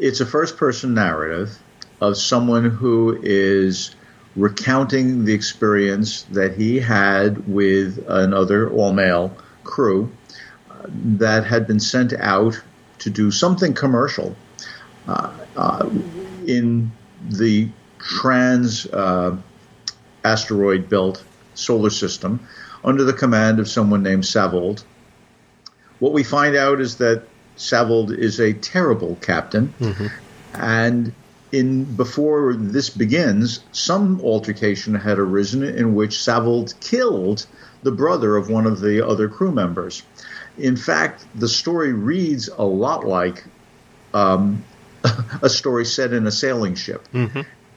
It's 0.00 0.20
a 0.20 0.26
first 0.26 0.56
person 0.56 0.94
narrative 0.94 1.58
of 2.00 2.16
someone 2.16 2.64
who 2.70 3.18
is 3.22 3.94
recounting 4.36 5.24
the 5.24 5.32
experience 5.32 6.22
that 6.32 6.56
he 6.56 6.80
had 6.80 7.46
with 7.46 8.04
another 8.08 8.70
all 8.70 8.92
male 8.92 9.36
crew 9.62 10.10
uh, 10.70 10.86
that 10.88 11.44
had 11.44 11.66
been 11.66 11.80
sent 11.80 12.12
out 12.14 12.60
to 12.98 13.10
do 13.10 13.30
something 13.30 13.74
commercial 13.74 14.34
uh, 15.06 15.30
uh, 15.56 15.88
in 16.46 16.90
the 17.30 17.68
trans 17.98 18.86
uh, 18.86 19.36
asteroid 20.24 20.88
belt 20.88 21.22
solar 21.54 21.90
system 21.90 22.40
under 22.84 23.04
the 23.04 23.12
command 23.12 23.58
of 23.60 23.68
someone 23.68 24.02
named 24.02 24.24
Savold. 24.24 24.84
What 25.98 26.12
we 26.12 26.22
find 26.22 26.56
out 26.56 26.80
is 26.80 26.96
that 26.96 27.24
Savold 27.56 28.10
is 28.10 28.40
a 28.40 28.52
terrible 28.52 29.16
captain, 29.20 29.72
and 30.54 31.12
in 31.52 31.84
before 31.84 32.54
this 32.54 32.90
begins, 32.90 33.60
some 33.72 34.20
altercation 34.20 34.94
had 34.94 35.18
arisen 35.18 35.62
in 35.62 35.94
which 35.94 36.18
Savold 36.18 36.74
killed 36.80 37.46
the 37.84 37.92
brother 37.92 38.36
of 38.36 38.50
one 38.50 38.66
of 38.66 38.80
the 38.80 39.06
other 39.06 39.28
crew 39.28 39.52
members. 39.52 40.02
In 40.58 40.76
fact, 40.76 41.24
the 41.34 41.48
story 41.48 41.92
reads 41.92 42.48
a 42.48 42.64
lot 42.64 43.06
like 43.06 43.44
um, 44.12 44.64
a 45.42 45.48
story 45.48 45.84
set 45.84 46.12
in 46.12 46.26
a 46.26 46.32
sailing 46.32 46.74
ship, 46.74 47.06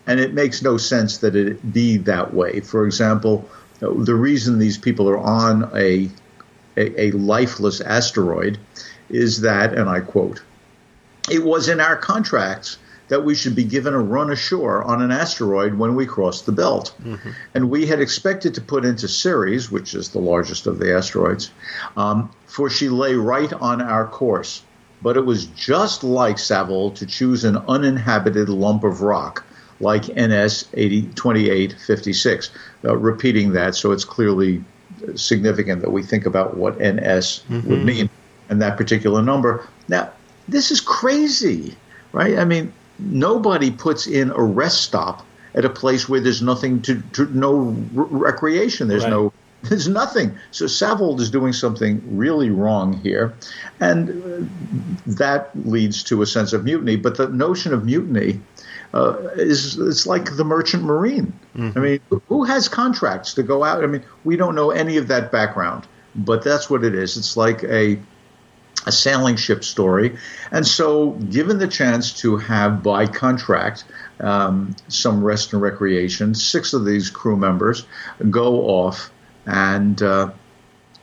and 0.08 0.20
it 0.20 0.34
makes 0.34 0.62
no 0.62 0.78
sense 0.78 1.18
that 1.20 1.36
it 1.36 1.74
be 1.74 1.98
that 1.98 2.34
way. 2.34 2.62
For 2.62 2.86
example, 2.86 3.48
the 3.80 4.16
reason 4.16 4.60
these 4.60 4.78
people 4.78 5.10
are 5.10 5.18
on 5.18 5.70
a 5.76 6.10
a, 6.78 7.02
a 7.08 7.12
lifeless 7.12 7.82
asteroid 7.82 8.60
is 9.10 9.42
that, 9.42 9.74
and 9.74 9.90
I 9.90 10.00
quote, 10.00 10.44
it 11.30 11.44
was 11.44 11.68
in 11.68 11.80
our 11.80 11.96
contracts 11.96 12.78
that 13.08 13.24
we 13.24 13.36
should 13.36 13.56
be 13.56 13.64
given 13.64 13.94
a 13.94 14.00
run 14.00 14.30
ashore 14.32 14.84
on 14.84 15.02
an 15.02 15.12
asteroid 15.12 15.74
when 15.74 15.96
we 15.96 16.06
crossed 16.06 16.46
the 16.46 16.52
belt. 16.52 16.94
And 17.54 17.70
we 17.70 17.86
had 17.86 18.02
expected 18.02 18.56
to 18.56 18.62
put 18.62 18.84
into 18.84 19.08
Ceres, 19.08 19.72
which 19.72 19.94
is 19.96 20.10
the 20.10 20.20
largest 20.20 20.68
of 20.68 20.78
the 20.78 20.94
asteroids, 20.94 21.52
um, 21.96 22.30
for 22.46 22.70
she 22.70 22.90
lay 22.90 23.16
right 23.16 23.52
on 23.54 23.82
our 23.82 24.06
course. 24.06 24.62
But 25.02 25.16
it 25.16 25.26
was 25.26 25.46
just 25.46 26.04
like 26.04 26.38
Savold 26.38 26.98
to 26.98 27.06
choose 27.06 27.46
an 27.46 27.58
uninhabited 27.58 28.50
lump 28.50 28.84
of 28.84 29.02
rock 29.02 29.46
like 29.80 30.08
NS 30.16 30.66
80, 30.74 31.04
2856. 31.16 32.52
Uh, 32.86 32.96
repeating 32.98 33.54
that 33.54 33.76
so 33.76 33.92
it's 33.92 34.06
clearly 34.06 34.64
significant 35.16 35.82
that 35.82 35.92
we 35.92 36.02
think 36.04 36.26
about 36.26 36.58
what 36.58 36.80
NS 36.80 37.44
would 37.50 37.84
mean. 37.86 38.10
and 38.50 38.62
that 38.62 38.78
particular 38.78 39.22
number. 39.22 39.68
Now, 39.90 40.10
this 40.48 40.72
is 40.72 40.80
crazy, 40.80 41.76
right? 42.14 42.38
I 42.40 42.46
mean, 42.46 42.72
nobody 42.98 43.72
puts 43.72 44.08
in 44.08 44.30
a 44.32 44.42
rest 44.42 44.82
stop 44.84 45.26
at 45.54 45.66
a 45.66 45.70
place 45.70 46.08
where 46.08 46.22
there's 46.22 46.42
nothing 46.42 46.82
to, 46.84 47.02
to 47.14 47.26
no 47.36 47.76
r- 47.98 48.04
recreation. 48.06 48.88
There's 48.88 49.04
Right. 49.04 49.10
no 49.12 49.34
there's 49.64 49.88
nothing. 49.90 50.38
So 50.52 50.66
Savold 50.66 51.20
is 51.20 51.30
doing 51.32 51.52
something 51.52 52.02
really 52.16 52.52
wrong 52.52 52.94
here, 53.02 53.34
and 53.80 54.10
uh, 54.10 54.46
that 55.08 55.50
leads 55.66 56.04
to 56.04 56.22
a 56.22 56.26
sense 56.28 56.54
of 56.54 56.64
mutiny. 56.64 56.96
But 56.96 57.18
the 57.18 57.28
notion 57.28 57.74
of 57.74 57.84
mutiny 57.84 58.40
uh, 58.94 59.18
is 59.36 59.78
it's 59.78 60.06
like 60.08 60.36
the 60.38 60.44
merchant 60.46 60.84
marine. 60.84 61.34
I 61.76 61.80
mean, 61.80 62.00
who- 62.10 62.22
who 62.28 62.44
has 62.46 62.68
contracts 62.70 63.34
to 63.36 63.44
go 63.44 63.64
out? 63.64 63.84
I 63.84 63.88
mean, 63.88 64.04
we 64.24 64.36
don't 64.38 64.56
know 64.56 64.72
any 64.72 64.98
of 64.98 65.08
that 65.10 65.32
background, 65.32 65.88
but 66.16 66.44
that's 66.44 66.70
what 66.70 66.84
it 66.84 66.94
is. 66.96 67.18
It's 67.18 67.36
like 67.38 67.64
a 67.64 68.00
a 68.86 68.92
sailing 68.92 69.36
ship 69.36 69.64
story. 69.66 70.16
And 70.52 70.66
so, 70.66 71.10
given 71.12 71.58
the 71.58 71.68
chance 71.68 72.14
to 72.22 72.38
have 72.38 72.82
by 72.84 73.06
contract 73.08 73.84
um, 74.22 74.76
some 74.88 75.22
rest 75.24 75.52
and 75.52 75.62
recreation, 75.62 76.34
six 76.36 76.74
of 76.74 76.86
these 76.86 77.10
crew 77.10 77.36
members 77.36 77.86
go 78.30 78.62
off 78.68 79.12
and 79.46 80.02
uh, 80.02 80.30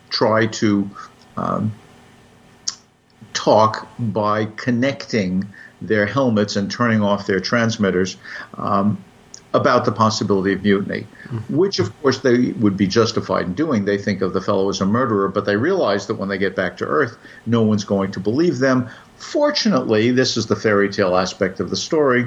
try 0.09 0.47
to 0.47 0.89
um, 1.37 1.73
talk 3.33 3.87
by 3.99 4.47
connecting 4.57 5.47
their 5.87 6.07
helmets 6.07 6.57
and 6.57 6.71
turning 6.71 7.03
off 7.03 7.27
their 7.27 7.41
transmitters. 7.41 8.17
Um, 8.57 9.03
about 9.55 9.85
the 9.85 9.93
possibility 9.93 10.53
of 10.53 10.65
mutiny, 10.65 11.07
which 11.49 11.79
of 11.79 12.03
course 12.03 12.19
they 12.19 12.51
would 12.59 12.77
be 12.77 12.89
justified 12.89 13.47
in 13.47 13.55
doing. 13.55 13.85
They 13.85 13.97
think 13.97 14.21
of 14.21 14.33
the 14.33 14.41
fellow 14.41 14.69
as 14.69 14.81
a 14.81 14.85
murderer, 14.85 15.29
but 15.29 15.45
they 15.45 15.55
realize 15.55 16.09
that 16.09 16.17
when 16.17 16.29
they 16.29 16.39
get 16.39 16.57
back 16.57 16.77
to 16.79 16.85
Earth, 16.85 17.17
no 17.47 17.63
one's 17.63 17.85
going 17.85 18.11
to 18.13 18.21
believe 18.21 18.59
them. 18.59 18.89
Fortunately, 19.17 20.11
this 20.11 20.37
is 20.37 20.47
the 20.47 20.57
fairy 20.57 20.91
tale 20.91 21.17
aspect 21.17 21.61
of 21.61 21.71
the 21.71 21.77
story. 21.77 22.27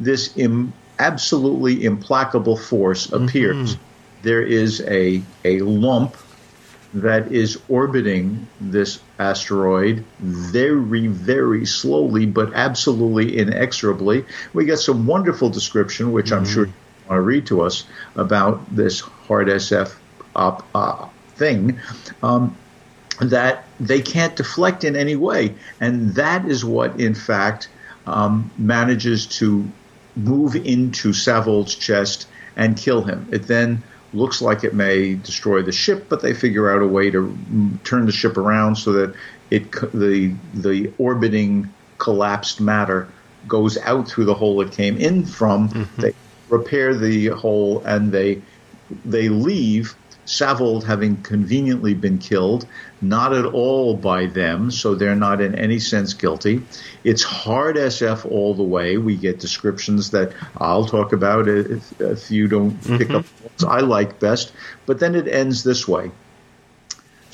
This 0.00 0.36
Im- 0.36 0.72
absolutely 0.98 1.84
implacable 1.84 2.56
force 2.56 3.10
appears. 3.12 3.76
There 4.22 4.42
is 4.42 4.80
a 4.88 5.22
a 5.44 5.60
lump 5.60 6.16
that 6.94 7.32
is 7.32 7.60
orbiting 7.68 8.46
this 8.60 9.00
asteroid 9.18 10.04
very, 10.20 11.08
very 11.08 11.66
slowly, 11.66 12.26
but 12.26 12.54
absolutely 12.54 13.38
inexorably. 13.38 14.24
We 14.52 14.64
get 14.64 14.78
some 14.78 15.06
wonderful 15.06 15.50
description, 15.50 16.12
which 16.12 16.32
I'm 16.32 16.44
sure 16.44 16.66
you 16.66 16.72
want 17.08 17.18
to 17.18 17.22
read 17.22 17.46
to 17.46 17.62
us 17.62 17.84
about 18.14 18.74
this 18.74 19.00
hard 19.00 19.48
SF 19.48 19.94
op, 20.36 20.66
uh, 20.74 21.08
thing. 21.34 21.80
Um, 22.22 22.56
that 23.20 23.64
they 23.78 24.00
can't 24.00 24.34
deflect 24.34 24.84
in 24.84 24.96
any 24.96 25.16
way. 25.16 25.54
And 25.80 26.14
that 26.14 26.46
is 26.46 26.64
what, 26.64 27.00
in 27.00 27.14
fact, 27.14 27.68
um, 28.06 28.50
manages 28.58 29.26
to 29.38 29.70
move 30.16 30.56
into 30.56 31.12
Savold's 31.12 31.74
chest 31.74 32.26
and 32.56 32.76
kill 32.76 33.02
him. 33.02 33.28
It 33.32 33.46
then 33.46 33.82
looks 34.14 34.40
like 34.40 34.64
it 34.64 34.74
may 34.74 35.14
destroy 35.14 35.62
the 35.62 35.72
ship, 35.72 36.06
but 36.08 36.22
they 36.22 36.34
figure 36.34 36.70
out 36.70 36.82
a 36.82 36.86
way 36.86 37.10
to 37.10 37.36
turn 37.84 38.06
the 38.06 38.12
ship 38.12 38.36
around 38.36 38.76
so 38.76 38.92
that 38.92 39.14
it 39.50 39.70
the 39.92 40.34
the 40.54 40.92
orbiting 40.98 41.72
collapsed 41.98 42.60
matter 42.60 43.08
goes 43.46 43.76
out 43.78 44.08
through 44.08 44.24
the 44.24 44.34
hole 44.34 44.60
it 44.60 44.72
came 44.72 44.96
in 44.96 45.24
from. 45.24 45.68
Mm-hmm. 45.68 46.00
They 46.00 46.14
repair 46.48 46.94
the 46.94 47.28
hole 47.28 47.82
and 47.84 48.12
they 48.12 48.42
they 49.04 49.28
leave. 49.28 49.94
Savold 50.26 50.84
having 50.84 51.22
conveniently 51.22 51.94
been 51.94 52.18
killed, 52.18 52.66
not 53.00 53.34
at 53.34 53.44
all 53.44 53.96
by 53.96 54.26
them, 54.26 54.70
so 54.70 54.94
they're 54.94 55.14
not 55.14 55.40
in 55.40 55.54
any 55.54 55.78
sense 55.78 56.14
guilty. 56.14 56.62
It's 57.04 57.22
hard 57.22 57.76
SF 57.76 58.30
all 58.30 58.54
the 58.54 58.62
way. 58.62 58.96
We 58.96 59.16
get 59.16 59.38
descriptions 59.38 60.10
that 60.10 60.32
I'll 60.56 60.86
talk 60.86 61.12
about 61.12 61.48
if, 61.48 62.00
if 62.00 62.30
you 62.30 62.48
don't 62.48 62.72
pick 62.82 63.08
mm-hmm. 63.08 63.16
up 63.16 63.26
ones 63.42 63.64
I 63.64 63.80
like 63.80 64.18
best. 64.18 64.52
But 64.86 64.98
then 64.98 65.14
it 65.14 65.28
ends 65.28 65.62
this 65.62 65.86
way. 65.86 66.10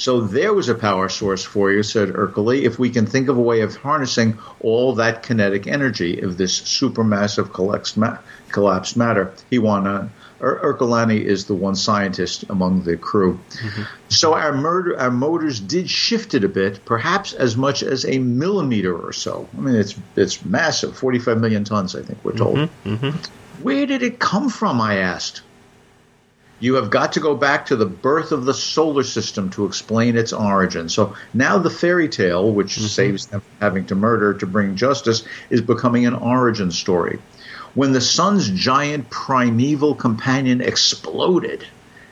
So 0.00 0.22
there 0.22 0.54
was 0.54 0.70
a 0.70 0.74
power 0.74 1.10
source 1.10 1.44
for 1.44 1.70
you, 1.70 1.82
said 1.82 2.08
Ercole. 2.08 2.64
If 2.64 2.78
we 2.78 2.88
can 2.88 3.04
think 3.04 3.28
of 3.28 3.36
a 3.36 3.42
way 3.42 3.60
of 3.60 3.76
harnessing 3.76 4.38
all 4.60 4.94
that 4.94 5.22
kinetic 5.22 5.66
energy 5.66 6.22
of 6.22 6.38
this 6.38 6.58
supermassive 6.58 7.52
collapsed, 7.52 8.96
matter, 8.96 9.34
he 9.50 9.58
on. 9.58 10.10
Ur- 10.40 10.60
Ercolani 10.62 11.22
is 11.22 11.44
the 11.46 11.54
one 11.54 11.74
scientist 11.74 12.44
among 12.48 12.82
the 12.84 12.96
crew. 12.96 13.38
Mm-hmm. 13.50 13.82
So 14.08 14.34
our 14.34 14.52
murder, 14.52 14.98
our 14.98 15.10
motors 15.10 15.60
did 15.60 15.88
shift 15.88 16.34
it 16.34 16.44
a 16.44 16.48
bit, 16.48 16.84
perhaps 16.84 17.32
as 17.32 17.56
much 17.56 17.82
as 17.82 18.04
a 18.04 18.18
millimeter 18.18 18.96
or 18.96 19.12
so. 19.12 19.48
I 19.56 19.60
mean, 19.60 19.74
it's 19.74 19.94
it's 20.16 20.44
massive, 20.44 20.96
45 20.96 21.40
million 21.40 21.64
tons, 21.64 21.94
I 21.94 22.02
think 22.02 22.18
we're 22.24 22.36
told. 22.36 22.56
Mm-hmm, 22.56 22.94
mm-hmm. 22.94 23.62
Where 23.62 23.86
did 23.86 24.02
it 24.02 24.18
come 24.18 24.48
from? 24.48 24.80
I 24.80 24.96
asked. 24.96 25.42
You 26.60 26.74
have 26.74 26.90
got 26.90 27.14
to 27.14 27.20
go 27.20 27.34
back 27.34 27.66
to 27.66 27.76
the 27.76 27.86
birth 27.86 28.32
of 28.32 28.44
the 28.44 28.52
solar 28.52 29.02
system 29.02 29.48
to 29.50 29.64
explain 29.64 30.16
its 30.16 30.34
origin. 30.34 30.90
So 30.90 31.14
now 31.32 31.56
the 31.56 31.70
fairy 31.70 32.08
tale, 32.08 32.52
which 32.52 32.78
saves 32.78 33.26
them 33.26 33.40
from 33.40 33.50
having 33.60 33.86
to 33.86 33.94
murder 33.94 34.34
to 34.34 34.46
bring 34.46 34.76
justice, 34.76 35.24
is 35.48 35.62
becoming 35.62 36.04
an 36.04 36.14
origin 36.14 36.70
story. 36.70 37.18
When 37.74 37.92
the 37.92 38.00
sun's 38.00 38.50
giant 38.50 39.10
primeval 39.10 39.94
companion 39.94 40.60
exploded 40.60 41.64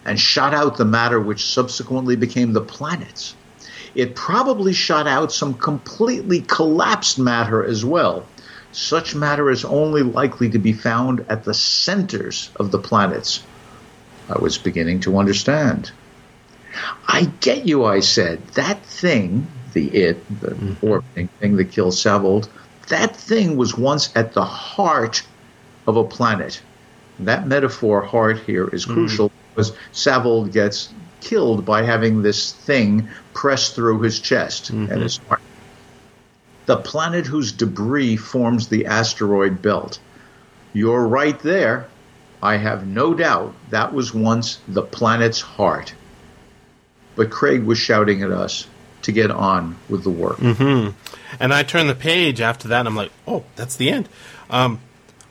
and 0.04 0.18
shot 0.18 0.54
out 0.54 0.76
the 0.76 0.84
matter 0.84 1.18
which 1.20 1.44
subsequently 1.44 2.14
became 2.14 2.52
the 2.52 2.60
planets, 2.60 3.34
it 3.94 4.14
probably 4.14 4.72
shot 4.72 5.08
out 5.08 5.32
some 5.32 5.54
completely 5.54 6.42
collapsed 6.42 7.18
matter 7.18 7.64
as 7.64 7.84
well. 7.84 8.24
Such 8.70 9.16
matter 9.16 9.50
is 9.50 9.64
only 9.64 10.02
likely 10.02 10.50
to 10.50 10.58
be 10.58 10.72
found 10.72 11.24
at 11.28 11.42
the 11.42 11.54
centers 11.54 12.50
of 12.56 12.70
the 12.70 12.78
planets. 12.78 13.42
I 14.28 14.38
was 14.38 14.58
beginning 14.58 15.00
to 15.00 15.18
understand. 15.18 15.90
I 17.08 17.32
get 17.40 17.66
you, 17.66 17.84
I 17.84 18.00
said. 18.00 18.46
That 18.48 18.84
thing, 18.84 19.48
the 19.72 19.88
it, 19.88 20.40
the 20.40 20.50
mm-hmm. 20.50 20.86
orbiting 20.86 21.28
thing 21.40 21.56
that 21.56 21.72
killed 21.72 21.94
Savold, 21.94 22.48
that 22.88 23.16
thing 23.16 23.56
was 23.56 23.76
once 23.76 24.12
at 24.14 24.34
the 24.34 24.44
heart 24.44 25.24
of 25.88 25.96
a 25.96 26.04
planet. 26.04 26.62
That 27.18 27.48
metaphor, 27.48 28.02
heart, 28.02 28.38
here 28.40 28.68
is 28.68 28.84
hmm. 28.84 28.92
crucial 28.92 29.32
because 29.54 29.72
Savold 29.90 30.52
gets 30.52 30.92
killed 31.20 31.64
by 31.64 31.82
having 31.82 32.22
this 32.22 32.52
thing 32.52 33.08
pressed 33.34 33.74
through 33.74 34.02
his 34.02 34.20
chest 34.20 34.70
and 34.70 34.88
mm-hmm. 34.88 35.00
his 35.00 35.16
heart. 35.16 35.40
The 36.66 36.76
planet 36.76 37.26
whose 37.26 37.50
debris 37.50 38.18
forms 38.18 38.68
the 38.68 38.86
asteroid 38.86 39.62
belt. 39.62 39.98
You're 40.74 41.06
right 41.06 41.38
there. 41.40 41.88
I 42.42 42.58
have 42.58 42.86
no 42.86 43.14
doubt 43.14 43.54
that 43.70 43.92
was 43.92 44.14
once 44.14 44.60
the 44.68 44.82
planet's 44.82 45.40
heart. 45.40 45.94
But 47.16 47.30
Craig 47.30 47.64
was 47.64 47.78
shouting 47.78 48.22
at 48.22 48.30
us 48.30 48.68
to 49.02 49.12
get 49.12 49.30
on 49.30 49.76
with 49.88 50.04
the 50.04 50.10
work. 50.10 50.36
Mm-hmm. 50.36 50.90
And 51.40 51.54
I 51.54 51.62
turn 51.62 51.86
the 51.86 51.94
page 51.94 52.40
after 52.40 52.68
that, 52.68 52.80
and 52.80 52.88
I'm 52.88 52.96
like, 52.96 53.10
oh, 53.26 53.44
that's 53.56 53.76
the 53.76 53.90
end. 53.90 54.08
Um, 54.50 54.80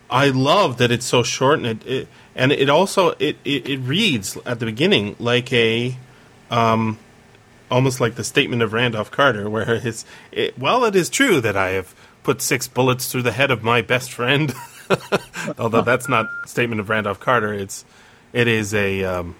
I 0.09 0.29
love 0.29 0.77
that 0.77 0.91
it's 0.91 1.05
so 1.05 1.23
short, 1.23 1.59
and 1.59 1.67
it, 1.67 1.87
it 1.87 2.07
and 2.35 2.51
it 2.51 2.69
also 2.69 3.09
it, 3.19 3.37
it, 3.43 3.67
it 3.67 3.77
reads 3.79 4.37
at 4.45 4.59
the 4.59 4.65
beginning 4.65 5.15
like 5.19 5.51
a, 5.51 5.97
um, 6.49 6.97
almost 7.69 7.99
like 7.99 8.15
the 8.15 8.23
statement 8.23 8.61
of 8.61 8.73
Randolph 8.73 9.11
Carter, 9.11 9.49
where 9.49 9.79
his, 9.79 10.05
it, 10.31 10.57
well, 10.57 10.85
it 10.85 10.95
is 10.95 11.09
true 11.09 11.41
that 11.41 11.57
I 11.57 11.69
have 11.69 11.93
put 12.23 12.41
six 12.41 12.67
bullets 12.67 13.11
through 13.11 13.23
the 13.23 13.31
head 13.31 13.51
of 13.51 13.63
my 13.63 13.81
best 13.81 14.11
friend. 14.11 14.53
Although 15.59 15.81
that's 15.81 16.07
not 16.07 16.27
statement 16.45 16.79
of 16.79 16.89
Randolph 16.89 17.19
Carter, 17.19 17.53
it's 17.53 17.83
it 18.31 18.47
is 18.47 18.73
a 18.73 19.03
um, 19.03 19.35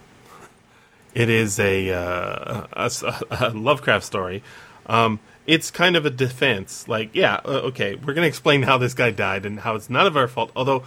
it 1.17 1.29
is 1.29 1.59
a, 1.59 1.91
uh, 1.91 2.67
a, 2.73 2.91
a 3.31 3.49
Lovecraft 3.49 4.05
story. 4.05 4.43
Um, 4.85 5.19
it's 5.47 5.71
kind 5.71 5.95
of 5.95 6.05
a 6.05 6.09
defense. 6.09 6.87
Like, 6.87 7.15
yeah, 7.15 7.39
uh, 7.45 7.61
okay, 7.69 7.95
we're 7.95 8.13
going 8.13 8.23
to 8.23 8.27
explain 8.27 8.63
how 8.63 8.77
this 8.77 8.93
guy 8.93 9.11
died 9.11 9.45
and 9.45 9.61
how 9.61 9.75
it's 9.75 9.89
none 9.89 10.05
of 10.05 10.17
our 10.17 10.27
fault. 10.27 10.51
Although, 10.55 10.83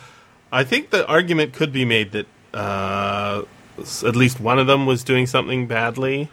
I 0.52 0.64
think 0.64 0.90
the 0.90 1.06
argument 1.06 1.54
could 1.54 1.72
be 1.72 1.84
made 1.84 2.12
that 2.12 2.26
uh, 2.52 3.42
at 3.78 4.14
least 4.14 4.38
one 4.38 4.58
of 4.58 4.66
them 4.66 4.84
was 4.84 5.02
doing 5.02 5.26
something 5.26 5.66
badly 5.66 6.28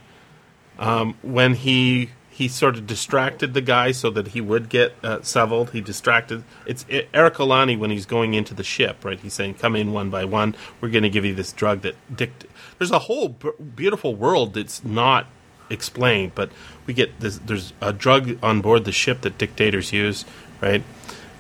um, 0.78 1.16
when 1.22 1.56
he 1.56 2.10
he 2.30 2.48
sort 2.48 2.76
of 2.76 2.86
distracted 2.86 3.56
the 3.56 3.62
guy 3.62 3.92
so 3.92 4.12
that 4.12 4.30
he 4.30 4.42
would 4.42 4.70
get 4.70 4.94
uh. 5.04 5.66
He 5.66 5.82
distracted. 5.82 6.44
It's 6.68 6.84
Ercolani 6.84 7.80
when 7.80 7.90
he's 7.90 8.06
going 8.06 8.36
into 8.36 8.54
the 8.54 8.64
ship, 8.64 9.04
right? 9.04 9.20
He's 9.20 9.34
saying, 9.34 9.56
"Come 9.56 9.76
in 9.76 9.92
one 9.92 10.12
by 10.12 10.24
one. 10.26 10.56
We're 10.80 10.90
going 10.90 11.04
to 11.04 11.10
give 11.10 11.26
you 11.26 11.34
this 11.34 11.52
drug 11.52 11.82
that 11.82 11.96
dict." 12.16 12.46
There's 12.78 12.92
a 12.92 13.00
whole 13.00 13.30
b- 13.30 13.50
beautiful 13.76 14.14
world 14.14 14.54
that's 14.54 14.84
not 14.84 15.26
explained, 15.70 16.34
but 16.36 16.52
we 16.86 16.94
get 16.94 17.20
this. 17.20 17.40
There's 17.40 17.74
a 17.82 17.94
drug 17.94 18.38
on 18.44 18.62
board 18.62 18.86
the 18.86 18.92
ship 18.92 19.22
that 19.22 19.38
dictators 19.38 19.92
use, 19.92 20.26
right? 20.62 20.84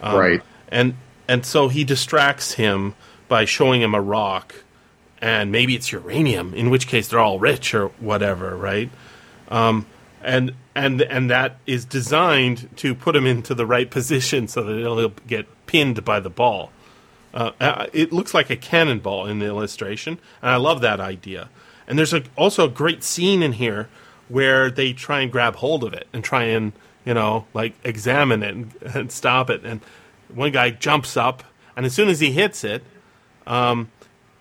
Um, 0.01 0.17
Right. 0.17 0.41
And 0.69 0.95
and 1.27 1.45
so 1.45 1.67
he 1.67 1.83
distracts 1.83 2.53
him 2.53 2.95
by 3.27 3.45
showing 3.45 3.81
him 3.81 3.93
a 3.93 4.01
rock, 4.01 4.55
and 5.21 5.51
maybe 5.51 5.75
it's 5.75 5.91
uranium, 5.91 6.53
in 6.53 6.69
which 6.69 6.87
case 6.87 7.09
they're 7.09 7.19
all 7.19 7.39
rich 7.39 7.73
or 7.73 7.87
whatever, 7.99 8.55
right? 8.55 8.89
Um, 9.49 9.85
and 10.21 10.53
and 10.75 11.01
and 11.01 11.29
that 11.29 11.57
is 11.65 11.85
designed 11.85 12.69
to 12.77 12.93
put 12.95 13.15
him 13.15 13.25
into 13.25 13.53
the 13.53 13.65
right 13.65 13.89
position 13.89 14.47
so 14.47 14.63
that 14.63 14.77
he'll 14.77 15.09
get 15.27 15.47
pinned 15.65 16.03
by 16.03 16.19
the 16.19 16.29
ball. 16.29 16.71
Uh, 17.33 17.51
uh, 17.59 17.87
it 17.93 18.11
looks 18.11 18.33
like 18.33 18.49
a 18.49 18.55
cannonball 18.55 19.25
in 19.25 19.39
the 19.39 19.45
illustration, 19.45 20.17
and 20.41 20.51
I 20.51 20.55
love 20.55 20.81
that 20.81 20.99
idea. 20.99 21.49
And 21.87 21.97
there's 21.97 22.13
a, 22.13 22.23
also 22.35 22.65
a 22.65 22.69
great 22.69 23.03
scene 23.03 23.41
in 23.41 23.53
here 23.53 23.89
where 24.29 24.69
they 24.69 24.93
try 24.93 25.21
and 25.21 25.31
grab 25.31 25.55
hold 25.55 25.83
of 25.83 25.93
it 25.93 26.07
and 26.13 26.23
try 26.23 26.43
and 26.43 26.73
you 27.05 27.13
know 27.13 27.45
like 27.53 27.73
examine 27.83 28.43
it 28.43 28.55
and, 28.55 28.73
and 28.95 29.11
stop 29.11 29.49
it. 29.49 29.63
And 29.63 29.81
one 30.33 30.51
guy 30.51 30.71
jumps 30.71 31.17
up, 31.17 31.43
and 31.75 31.85
as 31.85 31.93
soon 31.93 32.09
as 32.09 32.19
he 32.19 32.31
hits 32.31 32.63
it, 32.63 32.83
um, 33.45 33.89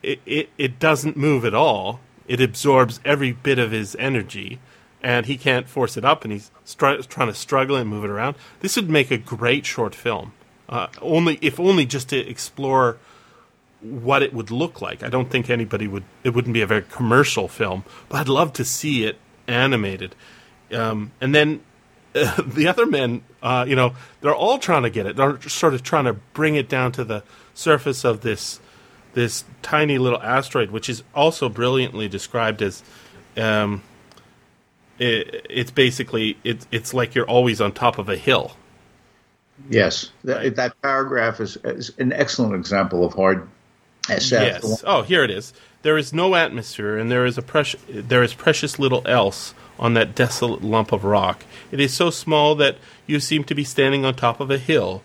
it, 0.02 0.20
it 0.26 0.50
it 0.58 0.78
doesn't 0.78 1.16
move 1.16 1.44
at 1.44 1.54
all. 1.54 2.00
It 2.28 2.40
absorbs 2.40 2.98
every 3.04 3.32
bit 3.32 3.58
of 3.58 3.70
his 3.70 3.94
energy, 4.00 4.58
and 5.00 5.26
he 5.26 5.36
can't 5.36 5.68
force 5.68 5.96
it 5.96 6.04
up, 6.04 6.24
and 6.24 6.32
he's 6.32 6.50
trying 6.76 7.02
to 7.28 7.34
struggle 7.34 7.76
and 7.76 7.88
move 7.88 8.04
it 8.04 8.10
around. 8.10 8.36
This 8.60 8.76
would 8.76 8.90
make 8.90 9.10
a 9.10 9.18
great 9.18 9.64
short 9.64 9.94
film. 9.94 10.32
Uh, 10.68 10.88
only 11.00 11.38
if 11.40 11.60
only 11.60 11.86
just 11.86 12.08
to 12.08 12.18
explore 12.18 12.98
what 13.80 14.22
it 14.22 14.32
would 14.32 14.50
look 14.50 14.80
like. 14.80 15.02
I 15.02 15.08
don't 15.08 15.30
think 15.30 15.48
anybody 15.48 15.86
would. 15.86 16.04
It 16.24 16.30
wouldn't 16.30 16.54
be 16.54 16.62
a 16.62 16.66
very 16.66 16.82
commercial 16.82 17.46
film, 17.46 17.84
but 18.08 18.18
I'd 18.18 18.28
love 18.28 18.52
to 18.54 18.64
see 18.64 19.04
it 19.04 19.18
animated. 19.48 20.14
Um, 20.72 21.12
and 21.20 21.34
then 21.34 21.60
uh, 22.14 22.42
the 22.46 22.68
other 22.68 22.86
men, 22.86 23.22
uh, 23.42 23.64
you 23.68 23.76
know, 23.76 23.94
they're 24.20 24.34
all 24.34 24.58
trying 24.58 24.82
to 24.82 24.90
get 24.90 25.06
it. 25.06 25.16
They're 25.16 25.40
sort 25.42 25.74
of 25.74 25.82
trying 25.82 26.04
to 26.04 26.14
bring 26.14 26.56
it 26.56 26.68
down 26.68 26.92
to 26.92 27.04
the 27.04 27.22
surface 27.54 28.04
of 28.04 28.20
this 28.20 28.60
this 29.14 29.44
tiny 29.62 29.96
little 29.96 30.20
asteroid, 30.20 30.70
which 30.70 30.90
is 30.90 31.02
also 31.14 31.48
brilliantly 31.48 32.08
described 32.08 32.62
as. 32.62 32.82
Um, 33.36 33.82
it, 34.98 35.46
it's 35.50 35.70
basically 35.70 36.38
it's 36.42 36.66
it's 36.70 36.94
like 36.94 37.14
you're 37.14 37.28
always 37.28 37.60
on 37.60 37.72
top 37.72 37.98
of 37.98 38.08
a 38.08 38.16
hill. 38.16 38.52
Yes, 39.70 40.10
that, 40.24 40.56
that 40.56 40.80
paragraph 40.82 41.40
is, 41.40 41.56
is, 41.64 41.90
an 41.98 42.12
excellent 42.12 42.54
example 42.54 43.04
of 43.04 43.14
hard 43.14 43.48
Yes. 44.62 44.84
Oh, 44.86 45.02
here 45.02 45.24
it 45.24 45.30
is. 45.30 45.52
There 45.82 45.98
is 45.98 46.12
no 46.12 46.34
atmosphere, 46.34 46.98
and 46.98 47.10
there 47.10 47.26
is 47.26 47.38
a 47.38 47.42
precious 47.42 47.80
there 47.88 48.22
is 48.22 48.34
precious 48.34 48.78
little 48.78 49.06
else 49.06 49.54
on 49.78 49.94
that 49.94 50.14
desolate 50.14 50.62
lump 50.62 50.92
of 50.92 51.04
rock. 51.04 51.44
It 51.70 51.80
is 51.80 51.92
so 51.92 52.10
small 52.10 52.54
that 52.56 52.78
you 53.06 53.20
seem 53.20 53.44
to 53.44 53.54
be 53.54 53.64
standing 53.64 54.04
on 54.04 54.14
top 54.14 54.40
of 54.40 54.50
a 54.50 54.58
hill, 54.58 55.02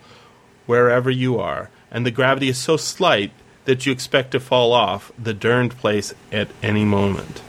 wherever 0.66 1.10
you 1.10 1.40
are, 1.40 1.70
and 1.92 2.06
the 2.06 2.12
gravity 2.12 2.50
is 2.50 2.58
so 2.58 2.78
slight 2.78 3.32
that 3.66 3.86
you 3.86 3.92
expect 3.92 4.32
to 4.32 4.40
fall 4.40 4.74
off 4.74 5.12
the 5.22 5.34
derned 5.34 5.78
place 5.78 6.14
at 6.32 6.48
any 6.64 6.84
moment. 6.84 7.42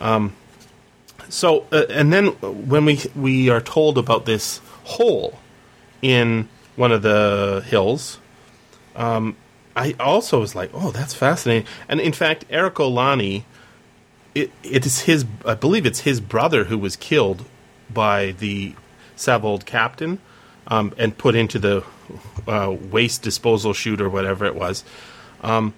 Um, 0.00 0.34
so, 1.28 1.66
uh, 1.72 1.84
and 1.90 2.12
then 2.12 2.28
when 2.28 2.84
we 2.84 3.00
we 3.14 3.50
are 3.50 3.60
told 3.60 3.98
about 3.98 4.24
this 4.24 4.60
hole 4.84 5.38
in 6.00 6.48
one 6.76 6.92
of 6.92 7.02
the 7.02 7.64
hills, 7.66 8.18
um, 8.96 9.36
I 9.76 9.94
also 9.98 10.40
was 10.40 10.54
like, 10.54 10.70
"Oh, 10.72 10.90
that's 10.90 11.14
fascinating." 11.14 11.66
And 11.88 12.00
in 12.00 12.12
fact, 12.12 12.48
Ercolani, 12.48 13.44
it, 14.34 14.50
it 14.62 14.86
is 14.86 15.00
his. 15.00 15.24
I 15.44 15.54
believe 15.54 15.86
it's 15.86 16.00
his 16.00 16.20
brother 16.20 16.64
who 16.64 16.78
was 16.78 16.96
killed 16.96 17.44
by 17.92 18.32
the 18.32 18.74
Savold 19.16 19.66
captain 19.66 20.18
um, 20.66 20.94
and 20.98 21.16
put 21.16 21.34
into 21.34 21.58
the 21.58 21.84
uh, 22.46 22.74
waste 22.90 23.22
disposal 23.22 23.72
chute 23.72 24.00
or 24.00 24.08
whatever 24.08 24.44
it 24.44 24.54
was. 24.54 24.84
Um, 25.42 25.74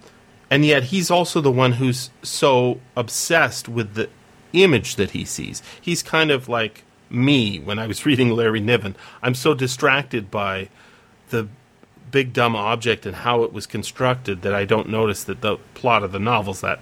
and 0.51 0.65
yet, 0.65 0.85
he's 0.85 1.11
also 1.11 1.41
the 1.41 1.51
one 1.51 1.73
who's 1.73 2.11
so 2.23 2.81
obsessed 2.97 3.69
with 3.69 3.95
the 3.95 4.09
image 4.53 4.97
that 4.97 5.11
he 5.11 5.25
sees. 5.25 5.63
He's 5.81 6.03
kind 6.03 6.31
of 6.31 6.49
like 6.49 6.85
me 7.11 7.59
when 7.59 7.79
I 7.79 7.87
was 7.87 8.07
reading 8.07 8.31
Larry 8.31 8.61
Niven. 8.61 8.97
I'm 9.23 9.35
so 9.35 9.55
distracted 9.55 10.31
by 10.31 10.69
the 11.31 11.49
big 12.11 12.33
dumb 12.33 12.57
object 12.57 13.07
and 13.07 13.17
how 13.17 13.43
it 13.43 13.53
was 13.53 13.67
constructed 13.67 14.43
that 14.43 14.55
I 14.55 14.65
don't 14.65 14.89
notice 14.89 15.25
that 15.25 15.41
the 15.41 15.57
plot 15.75 16.03
of 16.03 16.13
the 16.13 16.19
novel's 16.19 16.61
that 16.61 16.81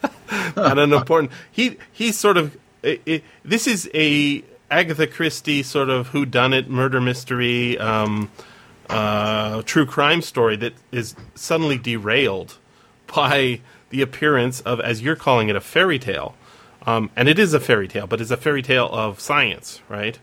that 0.54 0.78
unimportant. 0.78 1.32
He 1.50 1.76
he's 1.92 2.18
sort 2.18 2.36
of 2.36 2.56
it, 2.82 3.02
it, 3.06 3.24
this 3.44 3.66
is 3.66 3.90
a 3.94 4.44
Agatha 4.70 5.06
Christie 5.06 5.62
sort 5.62 5.90
of 5.90 6.08
who 6.08 6.26
done 6.26 6.52
it 6.52 6.68
murder 6.68 7.00
mystery 7.00 7.78
um, 7.78 8.30
uh, 8.88 9.62
true 9.62 9.86
crime 9.86 10.22
story 10.22 10.56
that 10.56 10.74
is 10.92 11.14
suddenly 11.34 11.78
derailed 11.78 12.58
by 13.14 13.60
the 13.90 14.02
appearance 14.02 14.60
of 14.60 14.80
as 14.80 15.02
you're 15.02 15.16
calling 15.16 15.48
it 15.48 15.56
a 15.56 15.60
fairy 15.60 15.98
tale. 15.98 16.34
Um, 16.86 17.10
and 17.16 17.28
it 17.28 17.38
is 17.38 17.52
a 17.52 17.60
fairy 17.60 17.88
tale, 17.88 18.06
but 18.06 18.20
it's 18.20 18.30
a 18.30 18.36
fairy 18.36 18.62
tale 18.62 18.88
of 18.90 19.20
science, 19.20 19.82
right? 19.88 20.18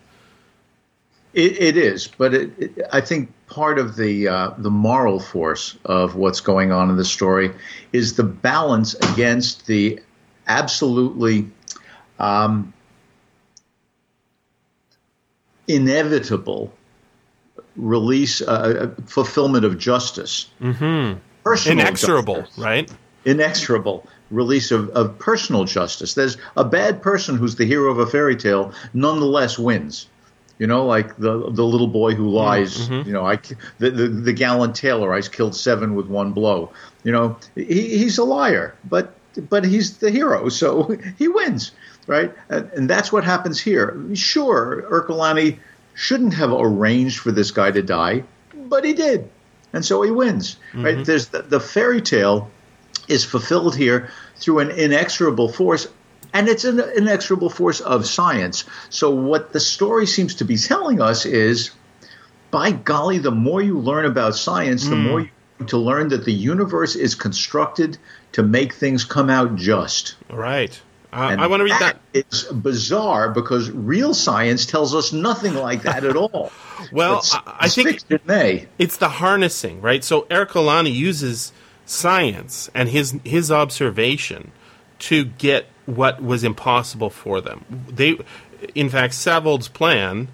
It, 1.35 1.61
it 1.61 1.77
is, 1.77 2.07
but 2.07 2.33
it, 2.33 2.51
it, 2.57 2.81
I 2.93 3.01
think 3.01 3.29
part 3.47 3.77
of 3.77 3.97
the 3.97 4.29
uh, 4.29 4.51
the 4.57 4.71
moral 4.71 5.19
force 5.19 5.77
of 5.83 6.15
what's 6.15 6.39
going 6.39 6.71
on 6.71 6.89
in 6.89 6.95
the 6.95 7.03
story 7.03 7.53
is 7.91 8.15
the 8.15 8.23
balance 8.23 8.93
against 8.93 9.67
the 9.67 9.99
absolutely 10.47 11.51
um, 12.19 12.73
inevitable 15.67 16.71
release, 17.75 18.41
uh, 18.41 18.45
uh 18.97 19.01
fulfillment 19.05 19.65
of 19.65 19.77
justice. 19.77 20.49
Mm-hmm. 20.61 21.19
Inexorable, 21.69 22.43
justice. 22.43 22.57
right? 22.57 22.89
Inexorable 23.25 24.07
release 24.31 24.71
of, 24.71 24.87
of 24.91 25.19
personal 25.19 25.65
justice. 25.65 26.13
There's 26.13 26.37
a 26.55 26.63
bad 26.63 27.01
person 27.01 27.35
who's 27.35 27.55
the 27.55 27.65
hero 27.65 27.91
of 27.91 27.99
a 27.99 28.07
fairy 28.07 28.37
tale, 28.37 28.71
nonetheless 28.93 29.59
wins. 29.59 30.07
You 30.57 30.67
know, 30.67 30.85
like 30.85 31.17
the 31.17 31.51
the 31.51 31.65
little 31.65 31.87
boy 31.87 32.15
who 32.15 32.29
lies. 32.29 32.87
Mm-hmm. 32.87 33.07
You 33.07 33.13
know, 33.13 33.25
I 33.25 33.35
the, 33.77 33.91
the, 33.91 34.07
the 34.07 34.33
gallant 34.33 34.75
tailor. 34.75 35.13
I 35.13 35.21
killed 35.21 35.55
seven 35.55 35.95
with 35.95 36.07
one 36.07 36.31
blow. 36.31 36.71
You 37.03 37.11
know, 37.11 37.37
he, 37.55 37.97
he's 37.97 38.17
a 38.17 38.23
liar, 38.23 38.75
but 38.85 39.13
but 39.49 39.65
he's 39.65 39.97
the 39.97 40.11
hero, 40.11 40.49
so 40.61 40.97
he 41.17 41.27
wins, 41.27 41.71
right? 42.07 42.33
And, 42.49 42.69
and 42.71 42.89
that's 42.89 43.11
what 43.11 43.23
happens 43.23 43.59
here. 43.59 43.99
Sure, 44.13 44.83
Ercolani 44.89 45.59
shouldn't 45.93 46.33
have 46.33 46.51
arranged 46.51 47.19
for 47.19 47.31
this 47.31 47.51
guy 47.51 47.71
to 47.71 47.81
die, 47.81 48.23
but 48.53 48.85
he 48.85 48.93
did, 48.93 49.29
and 49.73 49.83
so 49.83 50.01
he 50.01 50.11
wins, 50.11 50.57
mm-hmm. 50.69 50.85
right? 50.85 51.05
There's 51.05 51.27
the, 51.27 51.41
the 51.41 51.59
fairy 51.59 52.01
tale 52.01 52.49
is 53.07 53.23
fulfilled 53.23 53.75
here 53.75 54.09
through 54.37 54.59
an 54.59 54.71
inexorable 54.71 55.49
force 55.49 55.87
and 56.35 56.49
it's 56.49 56.65
an 56.65 56.79
inexorable 56.79 57.49
force 57.49 57.79
of 57.79 58.05
science. 58.05 58.65
So, 58.89 59.09
what 59.09 59.53
the 59.53 59.59
story 59.59 60.05
seems 60.05 60.35
to 60.35 60.45
be 60.45 60.57
telling 60.57 61.01
us 61.01 61.25
is 61.25 61.71
by 62.51 62.71
golly, 62.71 63.19
the 63.19 63.31
more 63.31 63.61
you 63.61 63.79
learn 63.79 64.05
about 64.05 64.35
science, 64.35 64.85
the 64.85 64.95
mm. 64.95 65.03
more 65.03 65.21
you 65.21 65.29
to 65.67 65.77
learn 65.77 66.09
that 66.09 66.25
the 66.25 66.33
universe 66.33 66.97
is 66.97 67.15
constructed 67.15 67.97
to 68.33 68.43
make 68.43 68.73
things 68.73 69.05
come 69.05 69.29
out 69.29 69.55
just. 69.55 70.15
Right. 70.29 70.77
Uh, 71.13 71.37
I 71.39 71.47
want 71.47 71.61
to 71.61 71.63
read 71.63 71.79
that. 71.79 71.97
It's 72.13 72.43
bizarre 72.43 73.29
because 73.29 73.71
real 73.71 74.13
science 74.13 74.65
tells 74.65 74.93
us 74.93 75.13
nothing 75.13 75.53
like 75.53 75.83
that 75.83 76.03
at 76.03 76.17
all. 76.17 76.51
well, 76.91 77.23
I, 77.31 77.57
I 77.61 77.69
think 77.69 78.01
it 78.09 78.27
may. 78.27 78.67
It's 78.77 78.97
the 78.97 79.07
harnessing, 79.07 79.79
right? 79.79 80.03
So 80.03 80.23
Ercolani 80.23 80.93
uses 80.93 81.53
science 81.85 82.69
and 82.73 82.89
his 82.89 83.17
his 83.23 83.49
observation 83.49 84.51
to 84.99 85.25
get 85.25 85.67
what 85.85 86.21
was 86.21 86.43
impossible 86.43 87.09
for 87.09 87.41
them. 87.41 87.65
They, 87.87 88.17
in 88.73 88.89
fact, 88.89 89.13
Savold's 89.13 89.67
plan 89.67 90.29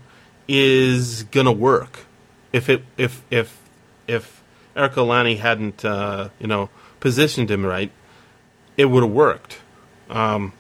is 0.48 1.24
going 1.24 1.46
to 1.46 1.52
work. 1.52 2.06
If 2.54 2.70
it 2.70 2.84
if 2.98 3.24
if 3.30 3.58
if 4.08 4.42
Ercolani 4.76 5.38
hadn't 5.38 5.84
uh, 5.86 6.30
you 6.40 6.48
know 6.48 6.70
positioned 7.00 7.50
him 7.50 7.66
right, 7.66 7.92
it 8.78 8.86
would 8.86 9.04
have 9.04 9.12
worked, 9.12 9.60
um, 10.10 10.54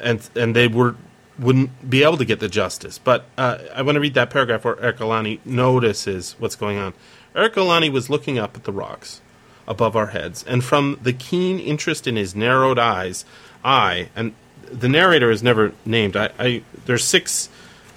and 0.00 0.28
and 0.34 0.56
they 0.56 0.68
were 0.68 0.96
wouldn't 1.38 1.88
be 1.88 2.02
able 2.02 2.16
to 2.16 2.24
get 2.24 2.40
the 2.40 2.48
justice. 2.48 2.98
But 2.98 3.26
uh, 3.36 3.58
I 3.74 3.82
want 3.82 3.96
to 3.96 4.00
read 4.00 4.14
that 4.14 4.30
paragraph 4.30 4.64
where 4.64 4.76
Ercolani 4.76 5.40
notices 5.44 6.36
what's 6.38 6.56
going 6.56 6.78
on. 6.78 6.94
Ercolani 7.34 7.90
was 7.90 8.08
looking 8.08 8.38
up 8.38 8.56
at 8.56 8.64
the 8.64 8.72
rocks 8.72 9.20
above 9.66 9.96
our 9.96 10.08
heads, 10.08 10.44
and 10.44 10.64
from 10.64 10.98
the 11.02 11.12
keen 11.12 11.58
interest 11.58 12.06
in 12.06 12.16
his 12.16 12.34
narrowed 12.34 12.78
eyes, 12.78 13.24
I 13.64 14.08
and 14.14 14.34
the 14.70 14.88
narrator 14.88 15.30
is 15.30 15.42
never 15.42 15.72
named. 15.84 16.16
I, 16.16 16.30
I 16.38 16.62
there's 16.86 17.04
six 17.04 17.48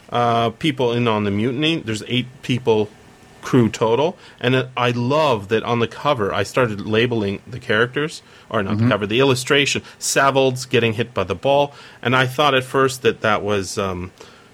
uh, 0.09 0.51
people 0.51 0.93
in 0.93 1.07
on 1.07 1.23
the 1.23 1.31
mutiny. 1.31 1.77
There's 1.77 2.03
eight 2.07 2.27
people 2.41 2.89
crew 3.41 3.69
total, 3.69 4.17
and 4.41 4.67
I 4.75 4.91
love 4.91 5.47
that 5.49 5.63
on 5.63 5.79
the 5.79 5.87
cover 5.87 6.33
I 6.33 6.43
started 6.43 6.81
labeling 6.81 7.41
the 7.47 7.59
characters, 7.59 8.21
or 8.49 8.61
not 8.61 8.73
mm-hmm. 8.73 8.83
the 8.83 8.89
cover, 8.91 9.07
the 9.07 9.19
illustration. 9.19 9.83
Savold's 9.99 10.65
getting 10.65 10.93
hit 10.93 11.13
by 11.13 11.23
the 11.23 11.35
ball, 11.35 11.73
and 12.01 12.15
I 12.15 12.27
thought 12.27 12.53
at 12.53 12.63
first 12.63 13.03
that 13.03 13.21
that 13.21 13.41
was 13.41 13.77
um, 13.77 14.11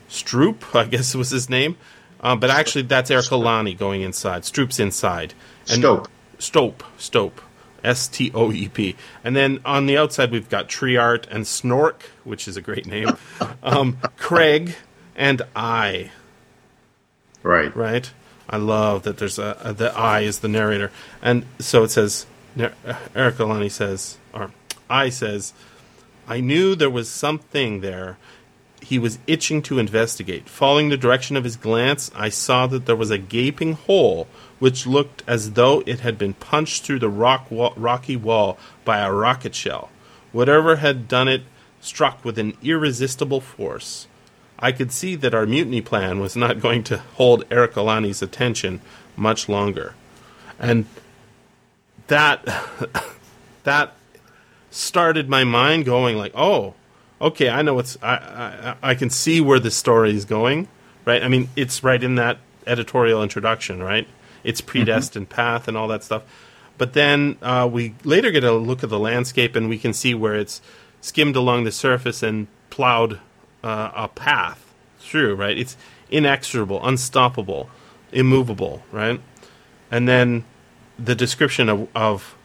Stroop, 0.09 0.75
I 0.79 0.85
guess 0.85 1.15
was 1.15 1.31
his 1.31 1.49
name, 1.49 1.77
uh, 2.21 2.35
but 2.35 2.49
actually 2.49 2.83
that's 2.83 3.09
Ercolani 3.09 3.77
going 3.77 4.01
inside. 4.01 4.43
Stroop's 4.43 4.79
inside. 4.79 5.33
And 5.69 5.79
Stope. 5.79 6.07
Stope. 6.43 6.83
Stope. 6.97 7.41
S 7.83 8.07
T 8.07 8.31
O 8.33 8.51
E 8.51 8.69
P. 8.69 8.95
And 9.23 9.35
then 9.35 9.59
on 9.65 9.85
the 9.85 9.97
outside, 9.97 10.31
we've 10.31 10.49
got 10.49 10.67
Triart 10.67 11.25
and 11.29 11.45
Snork, 11.45 12.01
which 12.23 12.47
is 12.47 12.57
a 12.57 12.61
great 12.61 12.85
name. 12.85 13.17
um, 13.63 13.97
Craig, 14.17 14.75
and 15.15 15.41
I. 15.55 16.11
Right. 17.41 17.75
Right. 17.75 18.11
I 18.49 18.57
love 18.57 19.03
that 19.03 19.17
there's 19.17 19.39
a, 19.39 19.57
a 19.61 19.73
the 19.73 19.97
I 19.97 20.21
is 20.21 20.39
the 20.39 20.47
narrator, 20.47 20.91
and 21.21 21.45
so 21.59 21.83
it 21.83 21.91
says. 21.91 22.25
Ercolani 22.55 23.71
says, 23.71 24.19
or 24.31 24.51
I 24.87 25.09
says, 25.09 25.53
I 26.27 26.39
knew 26.39 26.75
there 26.75 26.87
was 26.87 27.09
something 27.09 27.81
there. 27.81 28.17
He 28.83 28.99
was 28.99 29.19
itching 29.27 29.61
to 29.63 29.79
investigate. 29.79 30.49
Following 30.49 30.89
the 30.89 30.97
direction 30.97 31.37
of 31.37 31.43
his 31.43 31.55
glance, 31.55 32.11
I 32.15 32.29
saw 32.29 32.67
that 32.67 32.85
there 32.85 32.95
was 32.95 33.11
a 33.11 33.17
gaping 33.17 33.73
hole 33.73 34.27
which 34.59 34.85
looked 34.87 35.23
as 35.27 35.53
though 35.53 35.83
it 35.85 36.01
had 36.01 36.17
been 36.17 36.33
punched 36.33 36.83
through 36.83 36.99
the 36.99 37.09
rock 37.09 37.47
rocky 37.49 38.15
wall 38.15 38.57
by 38.85 38.99
a 38.99 39.11
rocket 39.11 39.55
shell. 39.55 39.89
Whatever 40.31 40.77
had 40.77 41.07
done 41.07 41.27
it 41.27 41.43
struck 41.81 42.23
with 42.23 42.39
an 42.39 42.57
irresistible 42.61 43.41
force. 43.41 44.07
I 44.57 44.71
could 44.71 44.91
see 44.91 45.15
that 45.15 45.33
our 45.33 45.45
mutiny 45.45 45.81
plan 45.81 46.19
was 46.19 46.35
not 46.35 46.61
going 46.61 46.83
to 46.85 46.97
hold 46.97 47.47
Ercolani's 47.49 48.21
attention 48.21 48.79
much 49.17 49.49
longer. 49.49 49.95
And 50.57 50.85
that 52.07 52.45
that 53.63 53.95
started 54.71 55.29
my 55.29 55.43
mind 55.43 55.85
going 55.85 56.17
like, 56.17 56.31
oh, 56.35 56.73
okay, 57.23 57.49
I 57.49 57.61
know 57.61 57.73
what's 57.73 57.97
I, 58.01 58.75
I 58.83 58.91
I 58.91 58.95
can 58.95 59.09
see 59.09 59.41
where 59.41 59.59
the 59.59 59.71
story 59.71 60.15
is 60.15 60.25
going, 60.25 60.67
right? 61.05 61.23
I 61.23 61.27
mean, 61.27 61.49
it's 61.55 61.83
right 61.83 62.03
in 62.03 62.15
that 62.15 62.37
editorial 62.67 63.23
introduction, 63.23 63.81
right? 63.81 64.07
It's 64.43 64.61
predestined 64.61 65.29
mm-hmm. 65.29 65.35
path 65.35 65.67
and 65.67 65.77
all 65.77 65.87
that 65.87 66.03
stuff. 66.03 66.23
But 66.77 66.93
then 66.93 67.37
uh, 67.41 67.69
we 67.71 67.95
later 68.03 68.31
get 68.31 68.43
a 68.43 68.51
look 68.53 68.83
at 68.83 68.89
the 68.89 68.99
landscape 68.99 69.55
and 69.55 69.69
we 69.69 69.77
can 69.77 69.93
see 69.93 70.13
where 70.13 70.35
it's 70.35 70.61
skimmed 71.01 71.35
along 71.35 71.63
the 71.63 71.71
surface 71.71 72.23
and 72.23 72.47
plowed 72.69 73.19
uh, 73.63 73.91
a 73.95 74.07
path 74.07 74.73
through, 74.99 75.35
right? 75.35 75.57
It's 75.57 75.77
inexorable, 76.09 76.85
unstoppable, 76.85 77.69
immovable, 78.11 78.83
right? 78.91 79.21
And 79.91 80.07
then 80.07 80.45
the 80.97 81.15
description 81.15 81.69
of, 81.69 81.87
of 81.95 82.35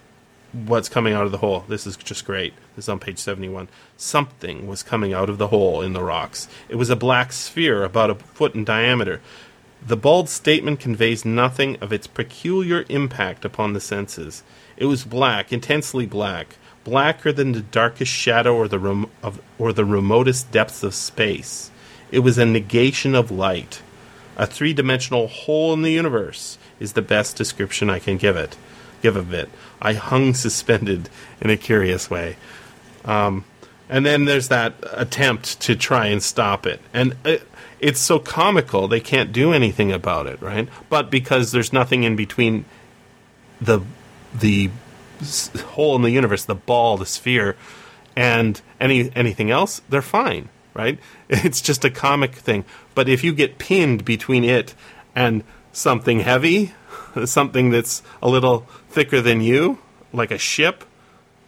what's 0.53 0.89
coming 0.89 1.13
out 1.13 1.27
of 1.27 1.33
the 1.33 1.39
hole. 1.39 1.65
This 1.69 1.87
is 1.87 1.97
just 1.97 2.25
great. 2.25 2.55
This 2.75 2.87
is 2.87 2.89
on 2.89 2.99
page 2.99 3.19
71. 3.19 3.69
Something 3.97 4.67
was 4.67 4.83
coming 4.83 5.13
out 5.13 5.29
of 5.29 5.39
the 5.39 5.49
hole 5.49 5.83
in 5.83 5.93
the 5.93 6.03
rocks. 6.03 6.49
It 6.69 6.77
was 6.77 6.91
a 6.91 6.97
black 6.97 7.33
sphere 7.33 7.85
about 7.85 8.11
a 8.11 8.15
foot 8.15 8.55
in 8.55 8.65
diameter. 8.65 9.21
The 9.87 9.97
bald 9.97 10.29
statement 10.29 10.81
conveys 10.81 11.25
nothing 11.25 11.77
of 11.81 11.93
its 11.93 12.07
peculiar 12.07 12.85
impact 12.89 13.45
upon 13.45 13.73
the 13.73 13.81
senses. 13.81 14.43
It 14.77 14.87
was 14.87 15.05
black, 15.05 15.53
intensely 15.53 16.07
black, 16.07 16.57
blacker 16.83 17.33
than 17.33 17.53
the 17.53 17.61
darkest 17.61 18.13
shadow 18.13 18.57
or 18.57 18.67
the, 18.67 18.79
rem- 18.79 19.11
of, 19.23 19.41
or 19.59 19.73
the 19.73 19.85
remotest 19.85 20.51
depths 20.51 20.83
of 20.83 20.95
space. 20.95 21.71
It 22.11 22.21
was 22.21 22.39
a 22.39 22.47
negation 22.47 23.15
of 23.15 23.31
light. 23.31 23.83
A 24.37 24.47
three 24.47 24.73
dimensional 24.73 25.27
hole 25.29 25.73
in 25.75 25.83
the 25.83 25.93
universe 25.93 26.59
is 26.81 26.95
the 26.95 27.03
best 27.03 27.37
description 27.37 27.91
I 27.91 27.99
can 27.99 28.17
give 28.17 28.37
it. 28.37 28.57
Give 29.03 29.17
a 29.17 29.23
bit. 29.23 29.49
I 29.81 29.95
hung 29.95 30.35
suspended 30.35 31.09
in 31.41 31.51
a 31.51 31.57
curious 31.57 32.11
way. 32.11 32.37
Um, 33.05 33.45
and 33.89 34.05
then 34.05 34.25
there's 34.25 34.49
that 34.49 34.75
attempt 34.93 35.61
to 35.61 35.75
try 35.75 36.07
and 36.07 36.23
stop 36.23 36.67
it. 36.67 36.81
And 36.93 37.17
it, 37.25 37.43
it's 37.81 38.01
so 38.01 38.19
comical, 38.19 38.89
they 38.89 39.01
can't 39.01 39.33
do 39.33 39.53
anything 39.53 39.93
about 39.93 40.27
it, 40.27 40.43
right? 40.43 40.69
But 40.89 41.11
because 41.11 41.53
there's 41.53 41.73
nothing 41.73 42.03
in 42.05 42.17
between 42.17 42.65
the 43.61 43.81
the 44.35 44.71
hole 45.69 45.97
in 45.97 46.03
the 46.03 46.11
universe, 46.11 46.45
the 46.45 46.55
ball, 46.55 46.97
the 46.97 47.07
sphere, 47.07 47.57
and 48.15 48.61
any 48.81 49.11
anything 49.15 49.51
else, 49.51 49.81
they're 49.89 50.03
fine, 50.03 50.49
right? 50.75 50.99
It's 51.29 51.61
just 51.61 51.85
a 51.85 51.91
comic 51.91 52.35
thing. 52.35 52.65
But 52.95 53.09
if 53.09 53.23
you 53.23 53.33
get 53.33 53.59
pinned 53.59 54.05
between 54.05 54.45
it 54.45 54.75
and 55.15 55.45
something 55.73 56.21
heavy, 56.21 56.73
something 57.25 57.71
that's 57.71 58.03
a 58.23 58.29
little 58.29 58.67
thicker 58.89 59.21
than 59.21 59.41
you, 59.41 59.79
like 60.13 60.31
a 60.31 60.39
ship, 60.39 60.85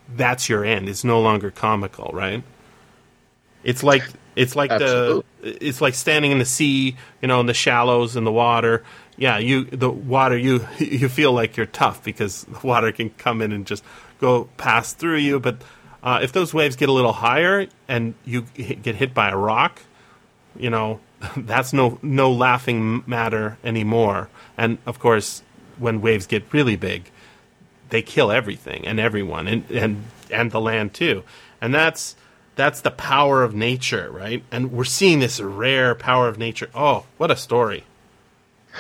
that's 0.09 0.49
your 0.49 0.65
end. 0.65 0.89
It's 0.89 1.05
no 1.05 1.21
longer 1.21 1.51
comical, 1.51 2.11
right? 2.13 2.43
It's 3.63 3.83
like 3.83 4.03
it's 4.37 4.57
like 4.57 4.71
Absolutely. 4.71 5.25
the 5.43 5.67
it's 5.67 5.81
like 5.81 5.95
standing 5.95 6.31
in 6.31 6.39
the 6.39 6.45
sea, 6.45 6.97
you 7.21 7.29
know, 7.29 7.41
in 7.41 7.47
the 7.47 7.55
shallows 7.55 8.17
in 8.17 8.25
the 8.25 8.33
water. 8.33 8.85
Yeah, 9.17 9.39
you 9.39 9.65
the 9.65 9.91
water 9.91 10.37
you 10.37 10.67
you 10.79 11.09
feel 11.09 11.33
like 11.33 11.57
you're 11.57 11.67
tough 11.67 12.03
because 12.03 12.45
the 12.61 12.67
water 12.67 12.93
can 12.93 13.11
come 13.11 13.43
in 13.43 13.53
and 13.53 13.67
just 13.67 13.85
go 14.21 14.45
pass 14.57 14.93
through 14.93 15.19
you. 15.19 15.41
But 15.41 15.59
uh, 16.03 16.21
if 16.23 16.33
those 16.33 16.55
waves 16.55 16.77
get 16.77 16.89
a 16.89 16.93
little 16.93 17.13
higher 17.13 17.67
and 17.87 18.15
you 18.25 18.43
get 18.43 18.97
hit 18.97 19.13
by 19.13 19.31
a 19.31 19.37
rock, 19.37 19.83
you 20.57 20.71
know, 20.71 21.01
that's 21.37 21.73
no 21.73 21.99
no 22.03 22.33
laughing 22.33 23.03
matter 23.07 23.59
anymore. 23.65 24.29
And 24.57 24.79
of 24.87 24.99
course, 24.99 25.43
when 25.79 26.01
waves 26.01 26.27
get 26.27 26.53
really 26.53 26.77
big, 26.77 27.11
they 27.91 28.03
kill 28.03 28.31
everything 28.31 28.87
and 28.87 28.99
everyone 28.99 29.47
and 29.47 29.71
and 29.71 30.05
and 30.31 30.51
the 30.51 30.61
land 30.61 30.95
too. 30.95 31.23
And 31.61 31.75
that's 31.75 32.17
that's 32.57 32.81
the 32.81 32.91
power 32.91 33.43
of 33.43 33.55
nature, 33.55 34.11
right? 34.11 34.43
And 34.51 34.73
we're 34.73 34.85
seeing 34.85 35.21
this 35.21 35.41
rare 35.41 35.95
power 35.95 36.29
of 36.29 36.39
nature. 36.39 36.71
Oh, 36.75 37.07
what 37.17 37.31
a 37.31 37.37
story! 37.37 37.85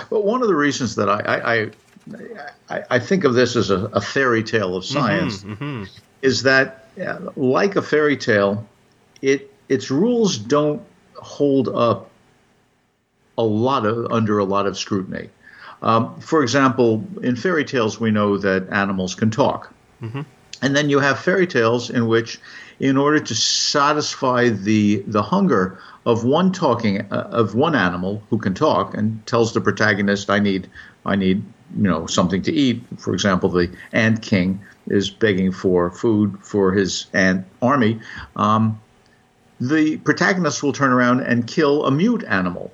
Well, 0.08 0.22
one 0.22 0.42
of 0.42 0.48
the 0.48 0.56
reasons 0.56 0.96
that 0.96 1.08
I 1.08 1.20
I, 1.20 1.70
I, 2.68 2.84
I 2.90 2.98
think 2.98 3.24
of 3.24 3.34
this 3.34 3.56
as 3.56 3.70
a, 3.70 3.86
a, 3.86 4.00
fairy 4.00 4.42
tale 4.42 4.76
of 4.76 4.84
mm-hmm, 4.84 4.92
science 4.92 5.38
mm-hmm, 5.42 5.52
mm-hmm. 5.52 5.84
is 6.22 6.42
that, 6.44 6.86
like 7.36 7.76
a 7.76 7.82
fairy 7.82 8.16
tale, 8.16 8.66
it 9.22 9.52
its 9.68 9.90
rules 9.90 10.38
don't 10.38 10.82
hold 11.14 11.68
up 11.68 12.09
a 13.40 13.42
lot 13.42 13.86
of 13.86 14.12
under 14.12 14.38
a 14.38 14.44
lot 14.44 14.66
of 14.66 14.76
scrutiny. 14.76 15.28
Um, 15.82 16.20
for 16.20 16.42
example, 16.42 17.04
in 17.22 17.36
fairy 17.36 17.64
tales, 17.64 17.98
we 17.98 18.10
know 18.10 18.36
that 18.38 18.68
animals 18.70 19.14
can 19.14 19.30
talk. 19.30 19.72
Mm-hmm. 20.02 20.22
And 20.62 20.76
then 20.76 20.90
you 20.90 21.00
have 21.00 21.18
fairy 21.18 21.46
tales 21.46 21.88
in 21.88 22.06
which, 22.06 22.38
in 22.78 22.96
order 22.96 23.18
to 23.18 23.34
satisfy 23.34 24.50
the 24.50 25.02
the 25.06 25.22
hunger 25.22 25.78
of 26.04 26.24
one 26.24 26.52
talking 26.52 27.00
uh, 27.10 27.28
of 27.32 27.54
one 27.54 27.74
animal 27.74 28.22
who 28.30 28.38
can 28.38 28.54
talk 28.54 28.94
and 28.94 29.24
tells 29.26 29.52
the 29.54 29.60
protagonist, 29.60 30.28
"I 30.28 30.38
need, 30.38 30.68
I 31.06 31.16
need, 31.16 31.42
you 31.76 31.88
know, 31.88 32.06
something 32.06 32.42
to 32.42 32.52
eat." 32.52 32.82
For 32.98 33.14
example, 33.14 33.48
the 33.48 33.70
ant 33.92 34.20
king 34.20 34.60
is 34.86 35.08
begging 35.08 35.52
for 35.52 35.90
food 35.90 36.38
for 36.42 36.72
his 36.72 37.06
ant 37.14 37.46
army. 37.62 38.00
Um, 38.36 38.80
the 39.60 39.98
protagonist 39.98 40.62
will 40.62 40.72
turn 40.72 40.90
around 40.90 41.20
and 41.20 41.46
kill 41.46 41.86
a 41.86 41.90
mute 41.90 42.24
animal. 42.24 42.70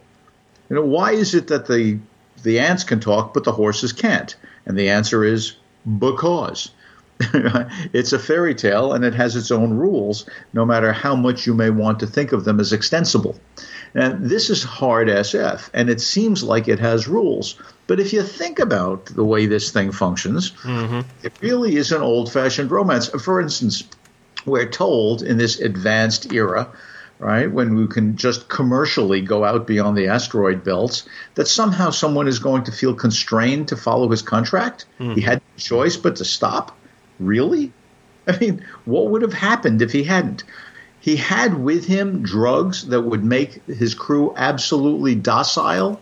You 0.69 0.77
know, 0.77 0.85
why 0.85 1.13
is 1.13 1.35
it 1.35 1.49
that 1.49 1.67
the 1.67 1.99
the 2.43 2.59
ants 2.59 2.85
can 2.85 3.01
talk, 3.01 3.35
but 3.35 3.45
the 3.45 3.53
horses 3.53 3.93
can't? 3.93 4.35
And 4.67 4.77
the 4.77 4.91
answer 4.91 5.25
is 5.25 5.57
because. 5.99 6.71
it's 7.95 8.13
a 8.13 8.19
fairy 8.19 8.55
tale 8.55 8.93
and 8.93 9.03
it 9.03 9.15
has 9.15 9.37
its 9.37 9.51
own 9.51 9.73
rules, 9.73 10.29
no 10.53 10.67
matter 10.67 10.93
how 10.93 11.17
much 11.17 11.47
you 11.47 11.55
may 11.55 11.71
want 11.71 11.99
to 11.99 12.07
think 12.07 12.33
of 12.33 12.45
them 12.45 12.61
as 12.61 12.75
extensible. 12.75 13.35
And 13.95 14.29
this 14.29 14.51
is 14.51 14.63
hard 14.63 15.09
SF, 15.09 15.71
and 15.73 15.89
it 15.89 16.03
seems 16.03 16.43
like 16.43 16.69
it 16.69 16.79
has 16.79 17.09
rules. 17.09 17.55
But 17.87 18.01
if 18.01 18.13
you 18.13 18.23
think 18.23 18.59
about 18.59 19.07
the 19.07 19.25
way 19.25 19.47
this 19.47 19.71
thing 19.71 19.93
functions, 19.93 20.51
mm-hmm. 20.51 21.09
it 21.23 21.33
really 21.41 21.77
is 21.77 21.93
an 21.93 22.03
old 22.03 22.31
fashioned 22.31 22.71
romance. 22.71 23.09
For 23.09 23.41
instance, 23.41 23.85
we're 24.45 24.69
told 24.69 25.23
in 25.23 25.39
this 25.39 25.59
advanced 25.59 26.33
era 26.33 26.69
right? 27.19 27.51
When 27.51 27.75
we 27.77 27.87
can 27.87 28.17
just 28.17 28.49
commercially 28.49 29.21
go 29.21 29.45
out 29.45 29.67
beyond 29.67 29.97
the 29.97 30.09
asteroid 30.09 30.65
belts, 30.65 31.09
that 31.35 31.49
somehow 31.49 31.91
someone 31.91 32.29
is 32.29 32.39
going 32.39 32.65
to 32.65 32.73
feel 32.73 32.95
constrained 32.95 33.69
to 33.69 33.77
follow 33.77 34.09
his 34.09 34.23
contract. 34.23 34.87
Mm-hmm. 34.99 35.15
He 35.15 35.21
had 35.21 35.39
no 35.39 35.59
choice 35.59 35.97
but 35.97 36.17
to 36.17 36.25
stop. 36.25 36.77
Really? 37.19 37.73
I 38.27 38.39
mean, 38.39 38.65
what 38.85 39.09
would 39.09 39.23
have 39.23 39.33
happened 39.33 39.83
if 39.83 39.93
he 39.93 40.05
hadn't? 40.05 40.45
He 41.01 41.17
had 41.17 41.55
with 41.55 41.87
him 41.87 42.23
drugs 42.23 42.89
that 42.89 43.03
would 43.03 43.25
make 43.25 43.65
his 43.67 43.95
crew 43.95 44.35
absolutely 44.37 45.15
docile. 45.15 46.01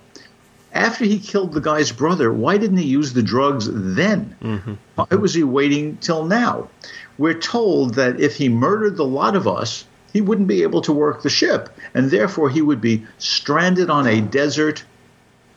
After 0.73 1.05
he 1.05 1.19
killed 1.21 1.53
the 1.53 1.61
guy's 1.61 1.93
brother, 1.93 2.33
why 2.33 2.59
didn't 2.59 2.79
he 2.79 2.87
use 2.87 3.13
the 3.13 3.23
drugs 3.23 3.69
then? 3.71 4.35
Mm-hmm. 4.41 4.75
Why 4.97 5.17
was 5.17 5.35
he 5.35 5.45
waiting 5.45 5.99
till 5.99 6.25
now? 6.25 6.71
We're 7.19 7.39
told 7.39 7.95
that 7.95 8.19
if 8.19 8.37
he 8.37 8.49
murdered 8.49 8.97
the 8.97 9.05
lot 9.05 9.37
of 9.37 9.47
us, 9.47 9.85
he 10.15 10.21
wouldn't 10.21 10.49
be 10.49 10.63
able 10.63 10.81
to 10.83 10.93
work 10.93 11.23
the 11.23 11.29
ship, 11.29 11.77
and 11.93 12.11
therefore 12.11 12.49
he 12.49 12.63
would 12.63 12.81
be 12.81 13.05
stranded 13.19 13.91
on 13.91 14.07
a 14.07 14.21
desert 14.21 14.85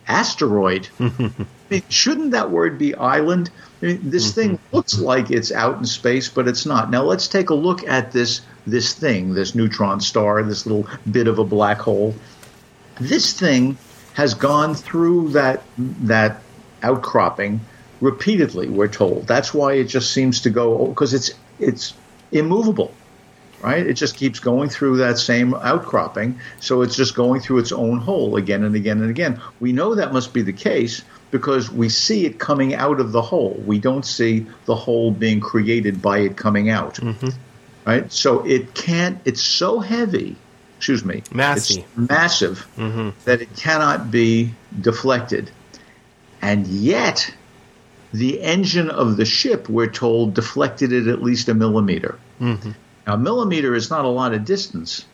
asteroid. 0.07 0.89
I 0.99 1.31
mean, 1.69 1.83
shouldn't 1.89 2.31
that 2.31 2.49
word 2.49 2.79
be 2.79 2.95
island? 2.95 3.51
I 3.81 3.85
mean, 3.85 4.09
this 4.09 4.33
thing 4.33 4.57
mm-hmm. 4.57 4.75
looks 4.75 4.97
like 4.97 5.29
it's 5.29 5.51
out 5.51 5.77
in 5.77 5.85
space, 5.85 6.27
but 6.27 6.47
it's 6.47 6.65
not. 6.65 6.89
Now 6.89 7.03
let's 7.03 7.27
take 7.27 7.51
a 7.51 7.53
look 7.53 7.87
at 7.87 8.11
this 8.11 8.41
this 8.65 8.93
thing, 8.93 9.35
this 9.35 9.53
neutron 9.53 10.01
star, 10.01 10.41
this 10.41 10.65
little 10.65 10.87
bit 11.09 11.27
of 11.27 11.37
a 11.37 11.43
black 11.43 11.77
hole. 11.77 12.15
This 12.99 13.39
thing 13.39 13.77
has 14.15 14.33
gone 14.33 14.73
through 14.73 15.29
that 15.29 15.61
that 15.77 16.41
outcropping 16.81 17.61
repeatedly. 18.01 18.69
We're 18.69 18.87
told 18.87 19.27
that's 19.27 19.53
why 19.53 19.73
it 19.73 19.85
just 19.85 20.11
seems 20.11 20.41
to 20.41 20.49
go 20.49 20.87
because 20.87 21.13
it's 21.13 21.31
it's 21.59 21.93
immovable. 22.31 22.91
Right? 23.61 23.85
It 23.85 23.93
just 23.93 24.15
keeps 24.15 24.39
going 24.39 24.69
through 24.69 24.97
that 24.97 25.17
same 25.17 25.53
outcropping. 25.53 26.39
So 26.59 26.81
it's 26.81 26.95
just 26.95 27.15
going 27.15 27.41
through 27.41 27.59
its 27.59 27.71
own 27.71 27.99
hole 27.99 28.37
again 28.37 28.63
and 28.63 28.75
again 28.75 29.01
and 29.01 29.09
again. 29.09 29.41
We 29.59 29.71
know 29.71 29.95
that 29.95 30.13
must 30.13 30.33
be 30.33 30.41
the 30.41 30.53
case 30.53 31.03
because 31.31 31.71
we 31.71 31.89
see 31.89 32.25
it 32.25 32.39
coming 32.39 32.73
out 32.73 32.99
of 32.99 33.11
the 33.11 33.21
hole. 33.21 33.61
We 33.65 33.79
don't 33.79 34.05
see 34.05 34.45
the 34.65 34.75
hole 34.75 35.11
being 35.11 35.39
created 35.39 36.01
by 36.01 36.19
it 36.19 36.37
coming 36.37 36.69
out. 36.69 36.95
Mm-hmm. 36.95 37.29
Right? 37.85 38.11
So 38.11 38.45
it 38.45 38.73
can't, 38.73 39.19
it's 39.25 39.41
so 39.41 39.79
heavy, 39.79 40.35
excuse 40.77 41.03
me, 41.03 41.23
Massy. 41.31 41.81
it's 41.81 41.97
massive 41.97 42.67
that 43.25 43.41
it 43.41 43.55
cannot 43.55 44.11
be 44.11 44.53
deflected. 44.79 45.49
And 46.41 46.67
yet, 46.67 47.33
the 48.13 48.41
engine 48.41 48.89
of 48.89 49.17
the 49.17 49.25
ship, 49.25 49.69
we're 49.69 49.89
told, 49.89 50.33
deflected 50.33 50.91
it 50.93 51.07
at 51.07 51.21
least 51.23 51.49
a 51.49 51.53
millimeter. 51.53 52.19
Now, 53.07 53.13
a 53.13 53.17
millimeter 53.17 53.73
is 53.73 53.89
not 53.89 54.03
a 54.03 54.09
lot 54.09 54.33
of 54.33 54.43
distance, 54.43 55.05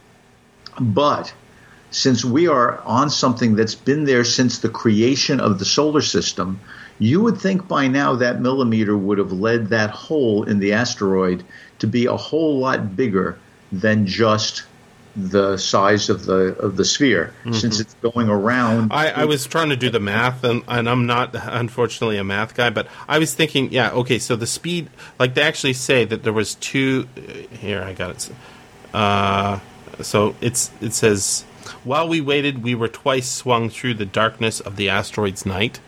but 0.80 1.32
since 1.92 2.26
we 2.26 2.48
are 2.48 2.82
on 2.82 3.12
something 3.12 3.56
that's 3.56 3.76
been 3.76 4.06
there 4.06 4.24
since 4.24 4.58
the 4.58 4.70
creation 4.70 5.40
of 5.40 5.60
the 5.60 5.66
solar 5.66 6.02
system, 6.02 6.60
you 6.98 7.22
would 7.22 7.38
think 7.38 7.68
by 7.68 7.88
now 7.88 8.16
that 8.16 8.42
millimeter 8.42 8.98
would 8.98 9.20
have 9.20 9.32
led 9.32 9.68
that 9.68 9.92
hole 9.92 10.42
in 10.42 10.58
the 10.58 10.74
asteroid 10.74 11.44
to 11.78 11.86
be 11.86 12.08
a 12.08 12.18
whole 12.18 12.58
lot 12.58 12.96
bigger 12.96 13.38
than 13.72 14.08
just 14.08 14.64
the 15.16 15.58
size 15.58 16.10
of 16.10 16.26
the 16.26 16.56
of 16.58 16.76
the 16.76 16.84
sphere, 16.84 17.34
since 17.52 17.80
it's 17.80 17.94
going 17.96 18.30
around. 18.30 18.92
I, 18.92 19.10
I 19.10 19.26
was 19.26 19.46
trying 19.46 19.70
to 19.70 19.76
do 19.76 19.92
the 19.92 20.00
math, 20.00 20.44
and, 20.44 20.64
and 20.68 20.90
I'm 20.90 21.06
not, 21.06 21.36
unfortunately, 21.36 22.18
a 22.18 22.24
math 22.24 22.56
guy, 22.56 22.72
but 22.72 22.88
I 23.08 23.20
was 23.20 23.34
thinking, 23.36 23.72
yeah, 23.72 23.92
okay, 23.92 24.18
so 24.18 24.36
the 24.36 24.48
speed, 24.48 24.90
like 25.20 25.36
they 25.36 25.44
actually 25.44 25.74
say 25.74 26.04
that 26.06 26.24
there 26.24 26.34
was 26.34 26.56
two. 26.56 27.08
Here, 27.52 27.84
I 27.84 27.94
got 27.94 28.10
it. 28.12 28.32
Uh, 28.94 29.60
so 30.02 30.36
it's 30.42 30.72
it 30.82 30.94
says, 30.94 31.44
while 31.84 32.08
we 32.08 32.20
waited, 32.20 32.64
we 32.64 32.74
were 32.74 32.88
twice 32.88 33.30
swung 33.30 33.70
through 33.70 33.94
the 33.96 34.06
darkness 34.06 34.60
of 34.60 34.78
the 34.78 34.90
asteroid's 34.90 35.46
night. 35.46 35.80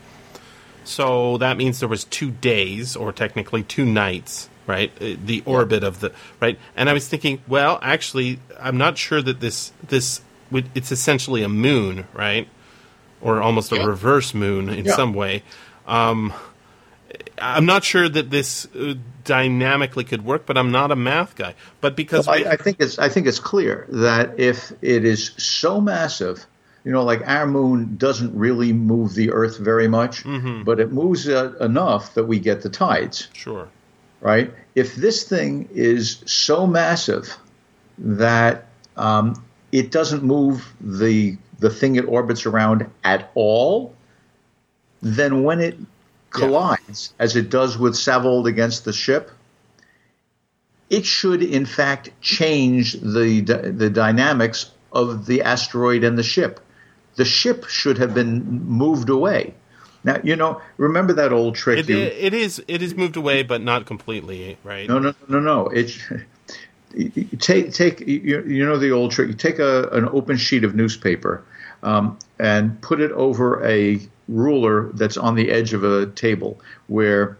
So 0.84 1.40
that 1.40 1.58
means 1.58 1.80
there 1.80 1.90
was 1.90 2.04
two 2.04 2.30
days, 2.30 2.96
or 2.96 3.12
technically 3.12 3.64
two 3.64 3.86
nights, 3.86 4.50
right? 4.68 4.92
Uh, 5.02 5.16
The 5.26 5.44
orbit 5.46 5.84
of 5.84 6.00
the 6.00 6.12
right. 6.40 6.58
And 6.76 6.90
I 6.90 6.94
was 6.94 7.08
thinking, 7.08 7.42
well, 7.48 7.80
actually, 7.82 8.40
I'm 8.60 8.78
not 8.78 8.98
sure 8.98 9.22
that 9.22 9.40
this 9.40 9.72
this 9.88 10.22
it's 10.74 10.92
essentially 10.92 11.44
a 11.44 11.50
moon, 11.50 12.06
right? 12.14 12.48
Or 13.22 13.42
almost 13.42 13.72
a 13.72 13.76
Yeah. 13.78 13.86
reverse 13.86 14.34
moon 14.34 14.70
in 14.70 14.86
Yeah. 14.86 14.96
some 14.96 15.14
way. 15.14 15.44
Um, 15.88 16.34
I'm 17.38 17.66
not 17.66 17.84
sure 17.84 18.08
that 18.08 18.30
this 18.30 18.66
uh, 18.76 18.94
dynamically 19.24 20.04
could 20.04 20.24
work, 20.24 20.46
but 20.46 20.58
I'm 20.58 20.72
not 20.72 20.92
a 20.92 20.96
math 20.96 21.36
guy. 21.36 21.56
But 21.82 21.96
because 21.96 22.28
I, 22.28 22.38
we- 22.38 22.48
I 22.48 22.56
think 22.56 22.78
it's 22.80 22.98
I 23.00 23.10
think 23.10 23.28
it's 23.28 23.40
clear 23.40 23.86
that 23.90 24.40
if 24.40 24.72
it 24.82 25.04
is 25.06 25.32
so 25.38 25.82
massive, 25.82 26.46
you 26.84 26.92
know, 26.92 27.04
like 27.04 27.22
our 27.28 27.48
moon 27.48 27.98
doesn't 27.98 28.36
really 28.38 28.72
move 28.74 29.16
the 29.16 29.32
Earth 29.32 29.58
very 29.58 29.88
much, 29.88 30.24
but 30.64 30.80
it 30.80 30.92
moves 30.92 31.28
uh, 31.28 31.54
enough 31.60 32.14
that 32.14 32.26
we 32.26 32.40
get 32.40 32.62
the 32.62 32.70
tides, 32.70 33.28
sure, 33.34 33.68
right? 34.22 34.54
If 34.76 34.96
this 34.96 35.24
thing 35.24 35.70
is 35.74 36.22
so 36.26 36.68
massive 36.68 37.38
that 37.98 38.68
um, 38.98 39.44
it 39.72 39.92
doesn't 39.92 40.24
move 40.24 40.74
the 40.82 41.38
the 41.60 41.70
thing 41.70 41.96
it 41.96 42.06
orbits 42.08 42.46
around 42.46 42.90
at 43.04 43.32
all, 43.34 43.96
then 45.02 45.44
when 45.44 45.62
it 45.62 45.78
collides, 46.30 47.14
as 47.18 47.36
it 47.36 47.50
does 47.50 47.78
with 47.78 47.94
Savold 47.94 48.48
against 48.48 48.84
the 48.84 48.92
ship, 48.92 49.32
it 50.90 51.06
should 51.06 51.42
in 51.42 51.66
fact 51.66 52.10
change 52.22 52.94
the 52.94 53.42
the 53.42 53.90
dynamics 53.90 54.72
of 54.92 55.26
the 55.26 55.42
asteroid 55.42 56.04
and 56.04 56.18
the 56.18 56.24
ship. 56.24 56.60
The 57.16 57.26
ship 57.26 57.66
should 57.66 57.98
have 57.98 58.14
been 58.14 58.66
moved 58.66 59.10
away. 59.10 59.54
Now 60.06 60.20
you 60.24 60.36
know. 60.36 60.62
Remember 60.78 61.14
that 61.14 61.34
old 61.34 61.56
trick? 61.56 61.80
it, 61.80 61.90
you, 61.90 61.98
it 62.00 62.34
is 62.34 62.64
it 62.68 62.82
is 62.82 62.96
moved 62.96 63.18
away, 63.18 63.44
but 63.44 63.62
not 63.62 63.86
completely, 63.86 64.58
right? 64.64 64.88
no, 64.88 65.00
no, 65.00 65.14
no, 65.28 65.40
no. 65.40 65.68
It 65.68 65.98
you- 66.94 67.12
you 67.14 67.38
take 67.38 67.74
take 67.74 68.00
you, 68.00 68.42
you 68.48 68.66
know 68.66 68.78
the 68.78 68.92
old 68.92 69.12
trick. 69.12 69.28
You 69.28 69.34
take 69.34 69.60
a, 69.60 69.90
an 69.90 70.08
open 70.14 70.38
sheet 70.38 70.64
of 70.64 70.76
newspaper 70.76 71.44
um, 71.84 72.18
and 72.40 72.80
put 72.82 73.02
it 73.02 73.12
over 73.12 73.66
a 73.66 74.00
ruler 74.30 74.92
that's 74.94 75.18
on 75.18 75.36
the 75.36 75.52
edge 75.52 75.74
of 75.74 75.84
a 75.84 76.06
table 76.06 76.60
where 76.88 77.38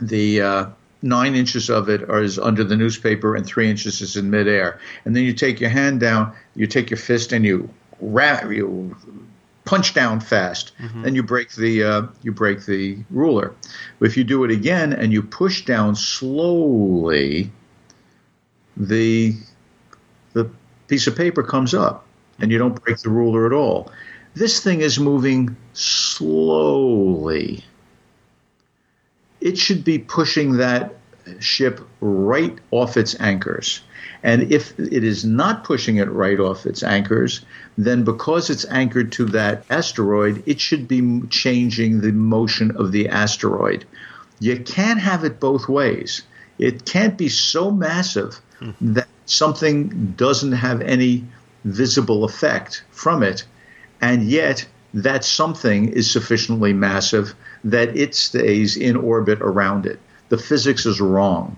the 0.00 0.40
uh, 0.40 0.66
nine 1.02 1.34
inches 1.34 1.68
of 1.70 1.88
it 1.88 2.02
is 2.02 2.38
under 2.38 2.64
the 2.64 2.76
newspaper 2.76 3.34
and 3.34 3.44
three 3.46 3.68
inches 3.68 4.00
is 4.00 4.16
in 4.16 4.30
midair. 4.30 4.78
And 5.04 5.16
then 5.16 5.24
you 5.24 5.32
take 5.32 5.60
your 5.60 5.70
hand 5.70 6.00
down, 6.00 6.32
you 6.54 6.66
take 6.66 6.90
your 6.90 6.98
fist 6.98 7.32
and 7.32 7.44
you 7.44 7.68
ram, 8.00 8.52
you 8.52 8.94
punch 9.64 9.94
down 9.94 10.20
fast, 10.20 10.72
and 11.04 11.16
you 11.16 11.22
break 11.22 11.52
the 11.52 11.82
uh, 11.82 12.02
you 12.22 12.32
break 12.32 12.64
the 12.66 12.98
ruler. 13.10 13.54
If 14.00 14.16
you 14.16 14.24
do 14.24 14.44
it 14.44 14.50
again 14.50 14.92
and 14.92 15.12
you 15.12 15.22
push 15.22 15.64
down 15.64 15.96
slowly, 15.96 17.50
the 18.76 19.34
the 20.32 20.50
piece 20.88 21.06
of 21.06 21.16
paper 21.16 21.42
comes 21.42 21.74
up, 21.74 22.04
and 22.38 22.50
you 22.50 22.58
don't 22.58 22.82
break 22.84 22.98
the 22.98 23.10
ruler 23.10 23.46
at 23.46 23.52
all. 23.52 23.90
This 24.34 24.60
thing 24.60 24.80
is 24.80 24.98
moving 24.98 25.56
slowly. 25.72 27.64
It 29.40 29.58
should 29.58 29.84
be 29.84 29.98
pushing 29.98 30.56
that 30.56 30.94
ship 31.38 31.80
right 32.00 32.58
off 32.70 32.96
its 32.96 33.18
anchors. 33.20 33.80
And 34.22 34.50
if 34.52 34.78
it 34.78 35.04
is 35.04 35.24
not 35.24 35.64
pushing 35.64 35.96
it 35.96 36.10
right 36.10 36.40
off 36.40 36.66
its 36.66 36.82
anchors, 36.82 37.44
then 37.76 38.04
because 38.04 38.48
it's 38.48 38.64
anchored 38.70 39.12
to 39.12 39.26
that 39.26 39.64
asteroid, 39.68 40.42
it 40.46 40.60
should 40.60 40.88
be 40.88 41.22
changing 41.28 42.00
the 42.00 42.12
motion 42.12 42.70
of 42.76 42.92
the 42.92 43.08
asteroid. 43.08 43.84
You 44.40 44.60
can't 44.60 45.00
have 45.00 45.24
it 45.24 45.40
both 45.40 45.68
ways. 45.68 46.22
It 46.58 46.84
can't 46.86 47.18
be 47.18 47.28
so 47.28 47.70
massive 47.70 48.40
hmm. 48.58 48.70
that 48.80 49.08
something 49.26 50.14
doesn't 50.16 50.52
have 50.52 50.80
any 50.80 51.24
visible 51.64 52.24
effect 52.24 52.84
from 52.90 53.22
it, 53.22 53.44
and 54.00 54.24
yet 54.24 54.66
that 54.94 55.24
something 55.24 55.88
is 55.88 56.10
sufficiently 56.10 56.72
massive 56.72 57.34
that 57.64 57.96
it 57.96 58.14
stays 58.14 58.76
in 58.76 58.96
orbit 58.96 59.40
around 59.40 59.86
it. 59.86 59.98
The 60.28 60.38
physics 60.38 60.86
is 60.86 61.00
wrong. 61.00 61.56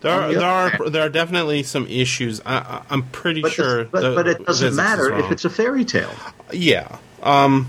There 0.00 0.12
are, 0.12 0.28
the 0.28 0.34
there 0.38 0.48
are 0.48 0.90
there 0.90 1.02
are 1.06 1.08
definitely 1.08 1.62
some 1.62 1.86
issues. 1.86 2.40
I, 2.44 2.56
I, 2.56 2.82
I'm 2.90 3.04
pretty 3.04 3.40
But, 3.40 3.48
the- 3.48 3.54
sure, 3.54 3.84
but, 3.86 4.00
the 4.02 4.14
but 4.14 4.26
it 4.28 4.44
doesn't 4.46 4.76
matter 4.76 5.12
if 5.18 5.30
it's 5.32 5.44
a 5.46 5.50
fairy 5.50 5.84
tale. 5.84 6.12
yeah. 6.52 6.98
Um, 7.22 7.68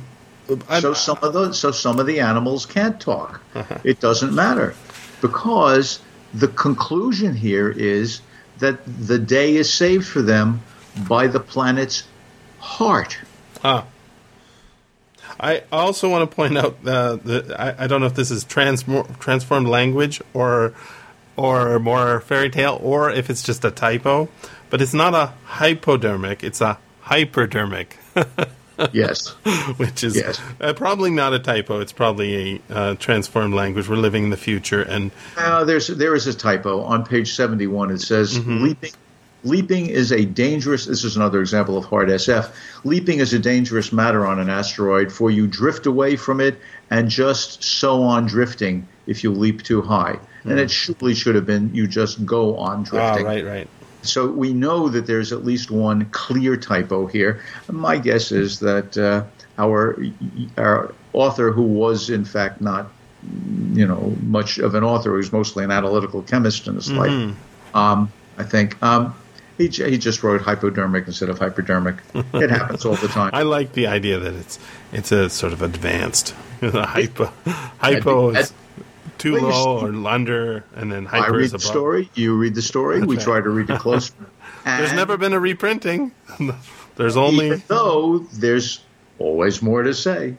I'm- 0.69 0.81
so 0.81 0.93
some 0.93 1.17
of 1.21 1.31
the 1.33 1.53
so 1.53 1.71
some 1.71 1.97
of 1.99 2.05
the 2.07 2.19
animals 2.19 2.65
can't 2.65 2.99
talk. 2.99 3.41
Uh-huh. 3.55 3.77
It 3.85 3.99
doesn't 4.01 4.33
matter 4.35 4.75
because 5.21 6.01
the 6.33 6.49
conclusion 6.49 7.33
here 7.33 7.71
is 7.71 8.19
that 8.59 8.79
the 8.85 9.17
day 9.17 9.55
is 9.55 9.71
saved 9.73 10.05
for 10.05 10.21
them 10.21 10.61
by 11.07 11.27
the 11.27 11.39
planet's 11.39 12.03
heart. 12.59 13.17
Ah. 13.63 13.85
I 15.39 15.63
also 15.71 16.09
want 16.09 16.29
to 16.29 16.35
point 16.35 16.57
out 16.57 16.77
uh, 16.85 17.15
that 17.17 17.59
I, 17.59 17.83
I 17.83 17.87
don't 17.87 18.01
know 18.01 18.07
if 18.07 18.15
this 18.15 18.31
is 18.31 18.45
transmo- 18.45 19.19
transformed 19.19 19.67
language 19.67 20.21
or 20.33 20.73
or 21.37 21.79
more 21.79 22.21
fairy 22.21 22.49
tale 22.49 22.79
or 22.81 23.09
if 23.11 23.29
it's 23.29 23.43
just 23.43 23.65
a 23.65 23.71
typo, 23.71 24.29
but 24.69 24.81
it's 24.81 24.93
not 24.93 25.13
a 25.13 25.33
hypodermic; 25.45 26.43
it's 26.43 26.61
a 26.61 26.77
hyperdermic, 27.03 27.97
Yes. 28.93 29.29
which 29.77 30.03
is 30.03 30.15
Yes. 30.15 30.39
uh, 30.61 30.73
probably 30.73 31.11
not 31.11 31.33
a 31.33 31.39
typo. 31.39 31.79
It's 31.81 31.91
probably 31.93 32.59
a 32.69 32.73
uh, 32.73 32.95
transformed 32.95 33.53
language. 33.53 33.89
We're 33.89 33.95
living 33.97 34.23
in 34.25 34.29
the 34.29 34.37
future, 34.37 34.81
and 34.81 35.11
Now, 35.35 35.63
there's 35.65 35.87
there 35.87 36.15
is 36.15 36.27
a 36.27 36.33
typo 36.33 36.81
on 36.81 37.05
page 37.05 37.33
71. 37.33 37.91
It 37.91 37.99
says 37.99 38.39
leaping. 38.45 38.91
Leaping 39.45 39.86
is 39.88 40.12
a 40.12 40.25
dangerous. 40.25 40.86
This 40.88 41.03
is 41.03 41.15
another 41.15 41.39
example 41.39 41.77
of 41.77 41.86
hard 41.86 42.10
SF. 42.10 42.51
Leaping 42.84 43.19
is 43.19 43.31
a 43.34 43.39
dangerous 43.39 43.93
matter 43.93 44.25
on 44.25 44.39
an 44.39 44.49
asteroid, 44.49 45.12
for 45.12 45.29
you 45.29 45.45
drift 45.47 45.86
away 45.86 46.15
from 46.15 46.41
it 46.41 46.58
and 46.89 47.10
just 47.10 47.63
so 47.63 48.03
on 48.03 48.25
drifting 48.25 48.88
if 49.05 49.23
you 49.23 49.31
leap 49.31 49.63
too 49.63 49.81
high. 49.81 50.19
And 50.43 50.60
it 50.60 50.69
surely 50.69 51.15
should 51.15 51.36
have 51.36 51.45
been 51.45 51.73
you 51.73 51.88
just 51.88 52.25
go 52.25 52.58
on 52.58 52.84
drifting. 52.84 52.99
ah, 52.99 53.13
drifting. 53.13 53.25
right, 53.25 53.45
right. 53.45 53.67
So 54.01 54.27
we 54.27 54.53
know 54.53 54.89
that 54.89 55.08
there's 55.08 55.31
at 55.31 55.43
least 55.43 55.71
one 55.71 56.05
clear 56.12 56.55
typo 56.58 57.08
here. 57.08 57.41
My 57.71 57.97
guess 57.97 58.31
is 58.31 58.60
that 58.60 58.97
uh, 58.97 59.23
our 59.58 59.97
our 60.58 60.93
author, 61.13 61.51
who 61.51 61.63
was 61.63 62.10
in 62.10 62.25
fact 62.25 62.62
not, 62.62 62.91
you 63.73 63.88
know, 63.88 64.15
much 64.21 64.58
of 64.60 64.75
an 64.75 64.84
author, 64.84 65.12
he 65.12 65.17
was 65.17 65.31
mostly 65.31 65.63
an 65.63 65.71
analytical 65.71 66.21
chemist 66.21 66.67
in 66.67 66.75
his 66.75 66.91
life. 66.91 67.12
Um, 67.73 68.12
I 68.38 68.43
think 68.43 68.81
um, 68.84 69.15
he 69.57 69.67
he 69.67 69.97
just 69.97 70.23
wrote 70.23 70.41
hypodermic 70.41 71.07
instead 71.07 71.29
of 71.29 71.39
hypodermic. 71.39 71.95
it 72.33 72.49
happens 72.49 72.85
all 72.85 72.95
the 72.95 73.07
time. 73.07 73.31
I 73.33 73.43
like 73.43 73.73
the 73.73 73.87
idea 73.87 74.19
that 74.19 74.33
it's 74.33 74.59
it's 74.91 75.11
a 75.11 75.29
sort 75.29 75.53
of 75.53 75.61
advanced 75.61 76.29
hypo. 76.61 77.31
Hypo 77.79 78.29
is 78.31 78.53
too 79.17 79.33
Well, 79.33 79.43
low 79.49 79.87
or 79.87 80.07
under, 80.09 80.63
and 80.75 80.91
then 80.91 81.07
I 81.07 81.19
hyper 81.19 81.33
read 81.37 81.43
is 81.45 81.51
the 81.51 81.57
above. 81.57 81.67
story. 81.67 82.09
You 82.15 82.35
read 82.37 82.55
the 82.55 82.61
story. 82.61 83.01
we 83.01 83.15
right. 83.15 83.23
try 83.23 83.41
to 83.41 83.49
read 83.49 83.69
it 83.69 83.79
closer. 83.79 84.13
There's 84.65 84.93
never 84.93 85.15
been 85.17 85.33
a 85.33 85.39
reprinting. 85.39 86.11
There's 86.95 87.15
only 87.17 87.47
even 87.47 87.63
though 87.67 88.19
there's 88.33 88.81
always 89.19 89.61
more 89.61 89.83
to 89.83 89.93
say. 89.93 90.37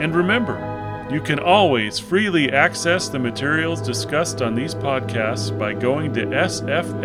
And 0.00 0.14
remember, 0.14 0.54
you 1.10 1.20
can 1.22 1.38
always 1.38 1.98
freely 1.98 2.52
access 2.52 3.08
the 3.08 3.18
materials 3.18 3.80
discussed 3.80 4.42
on 4.42 4.54
these 4.54 4.74
podcasts 4.74 5.58
by 5.58 5.72
going 5.72 6.12
to 6.12 6.26
sffaudio.com 6.26 7.00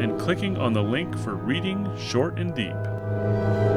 and 0.00 0.18
clicking 0.18 0.56
on 0.56 0.72
the 0.72 0.82
link 0.82 1.18
for 1.18 1.34
Reading 1.34 1.94
Short 1.98 2.38
and 2.38 2.54
Deep. 2.54 3.67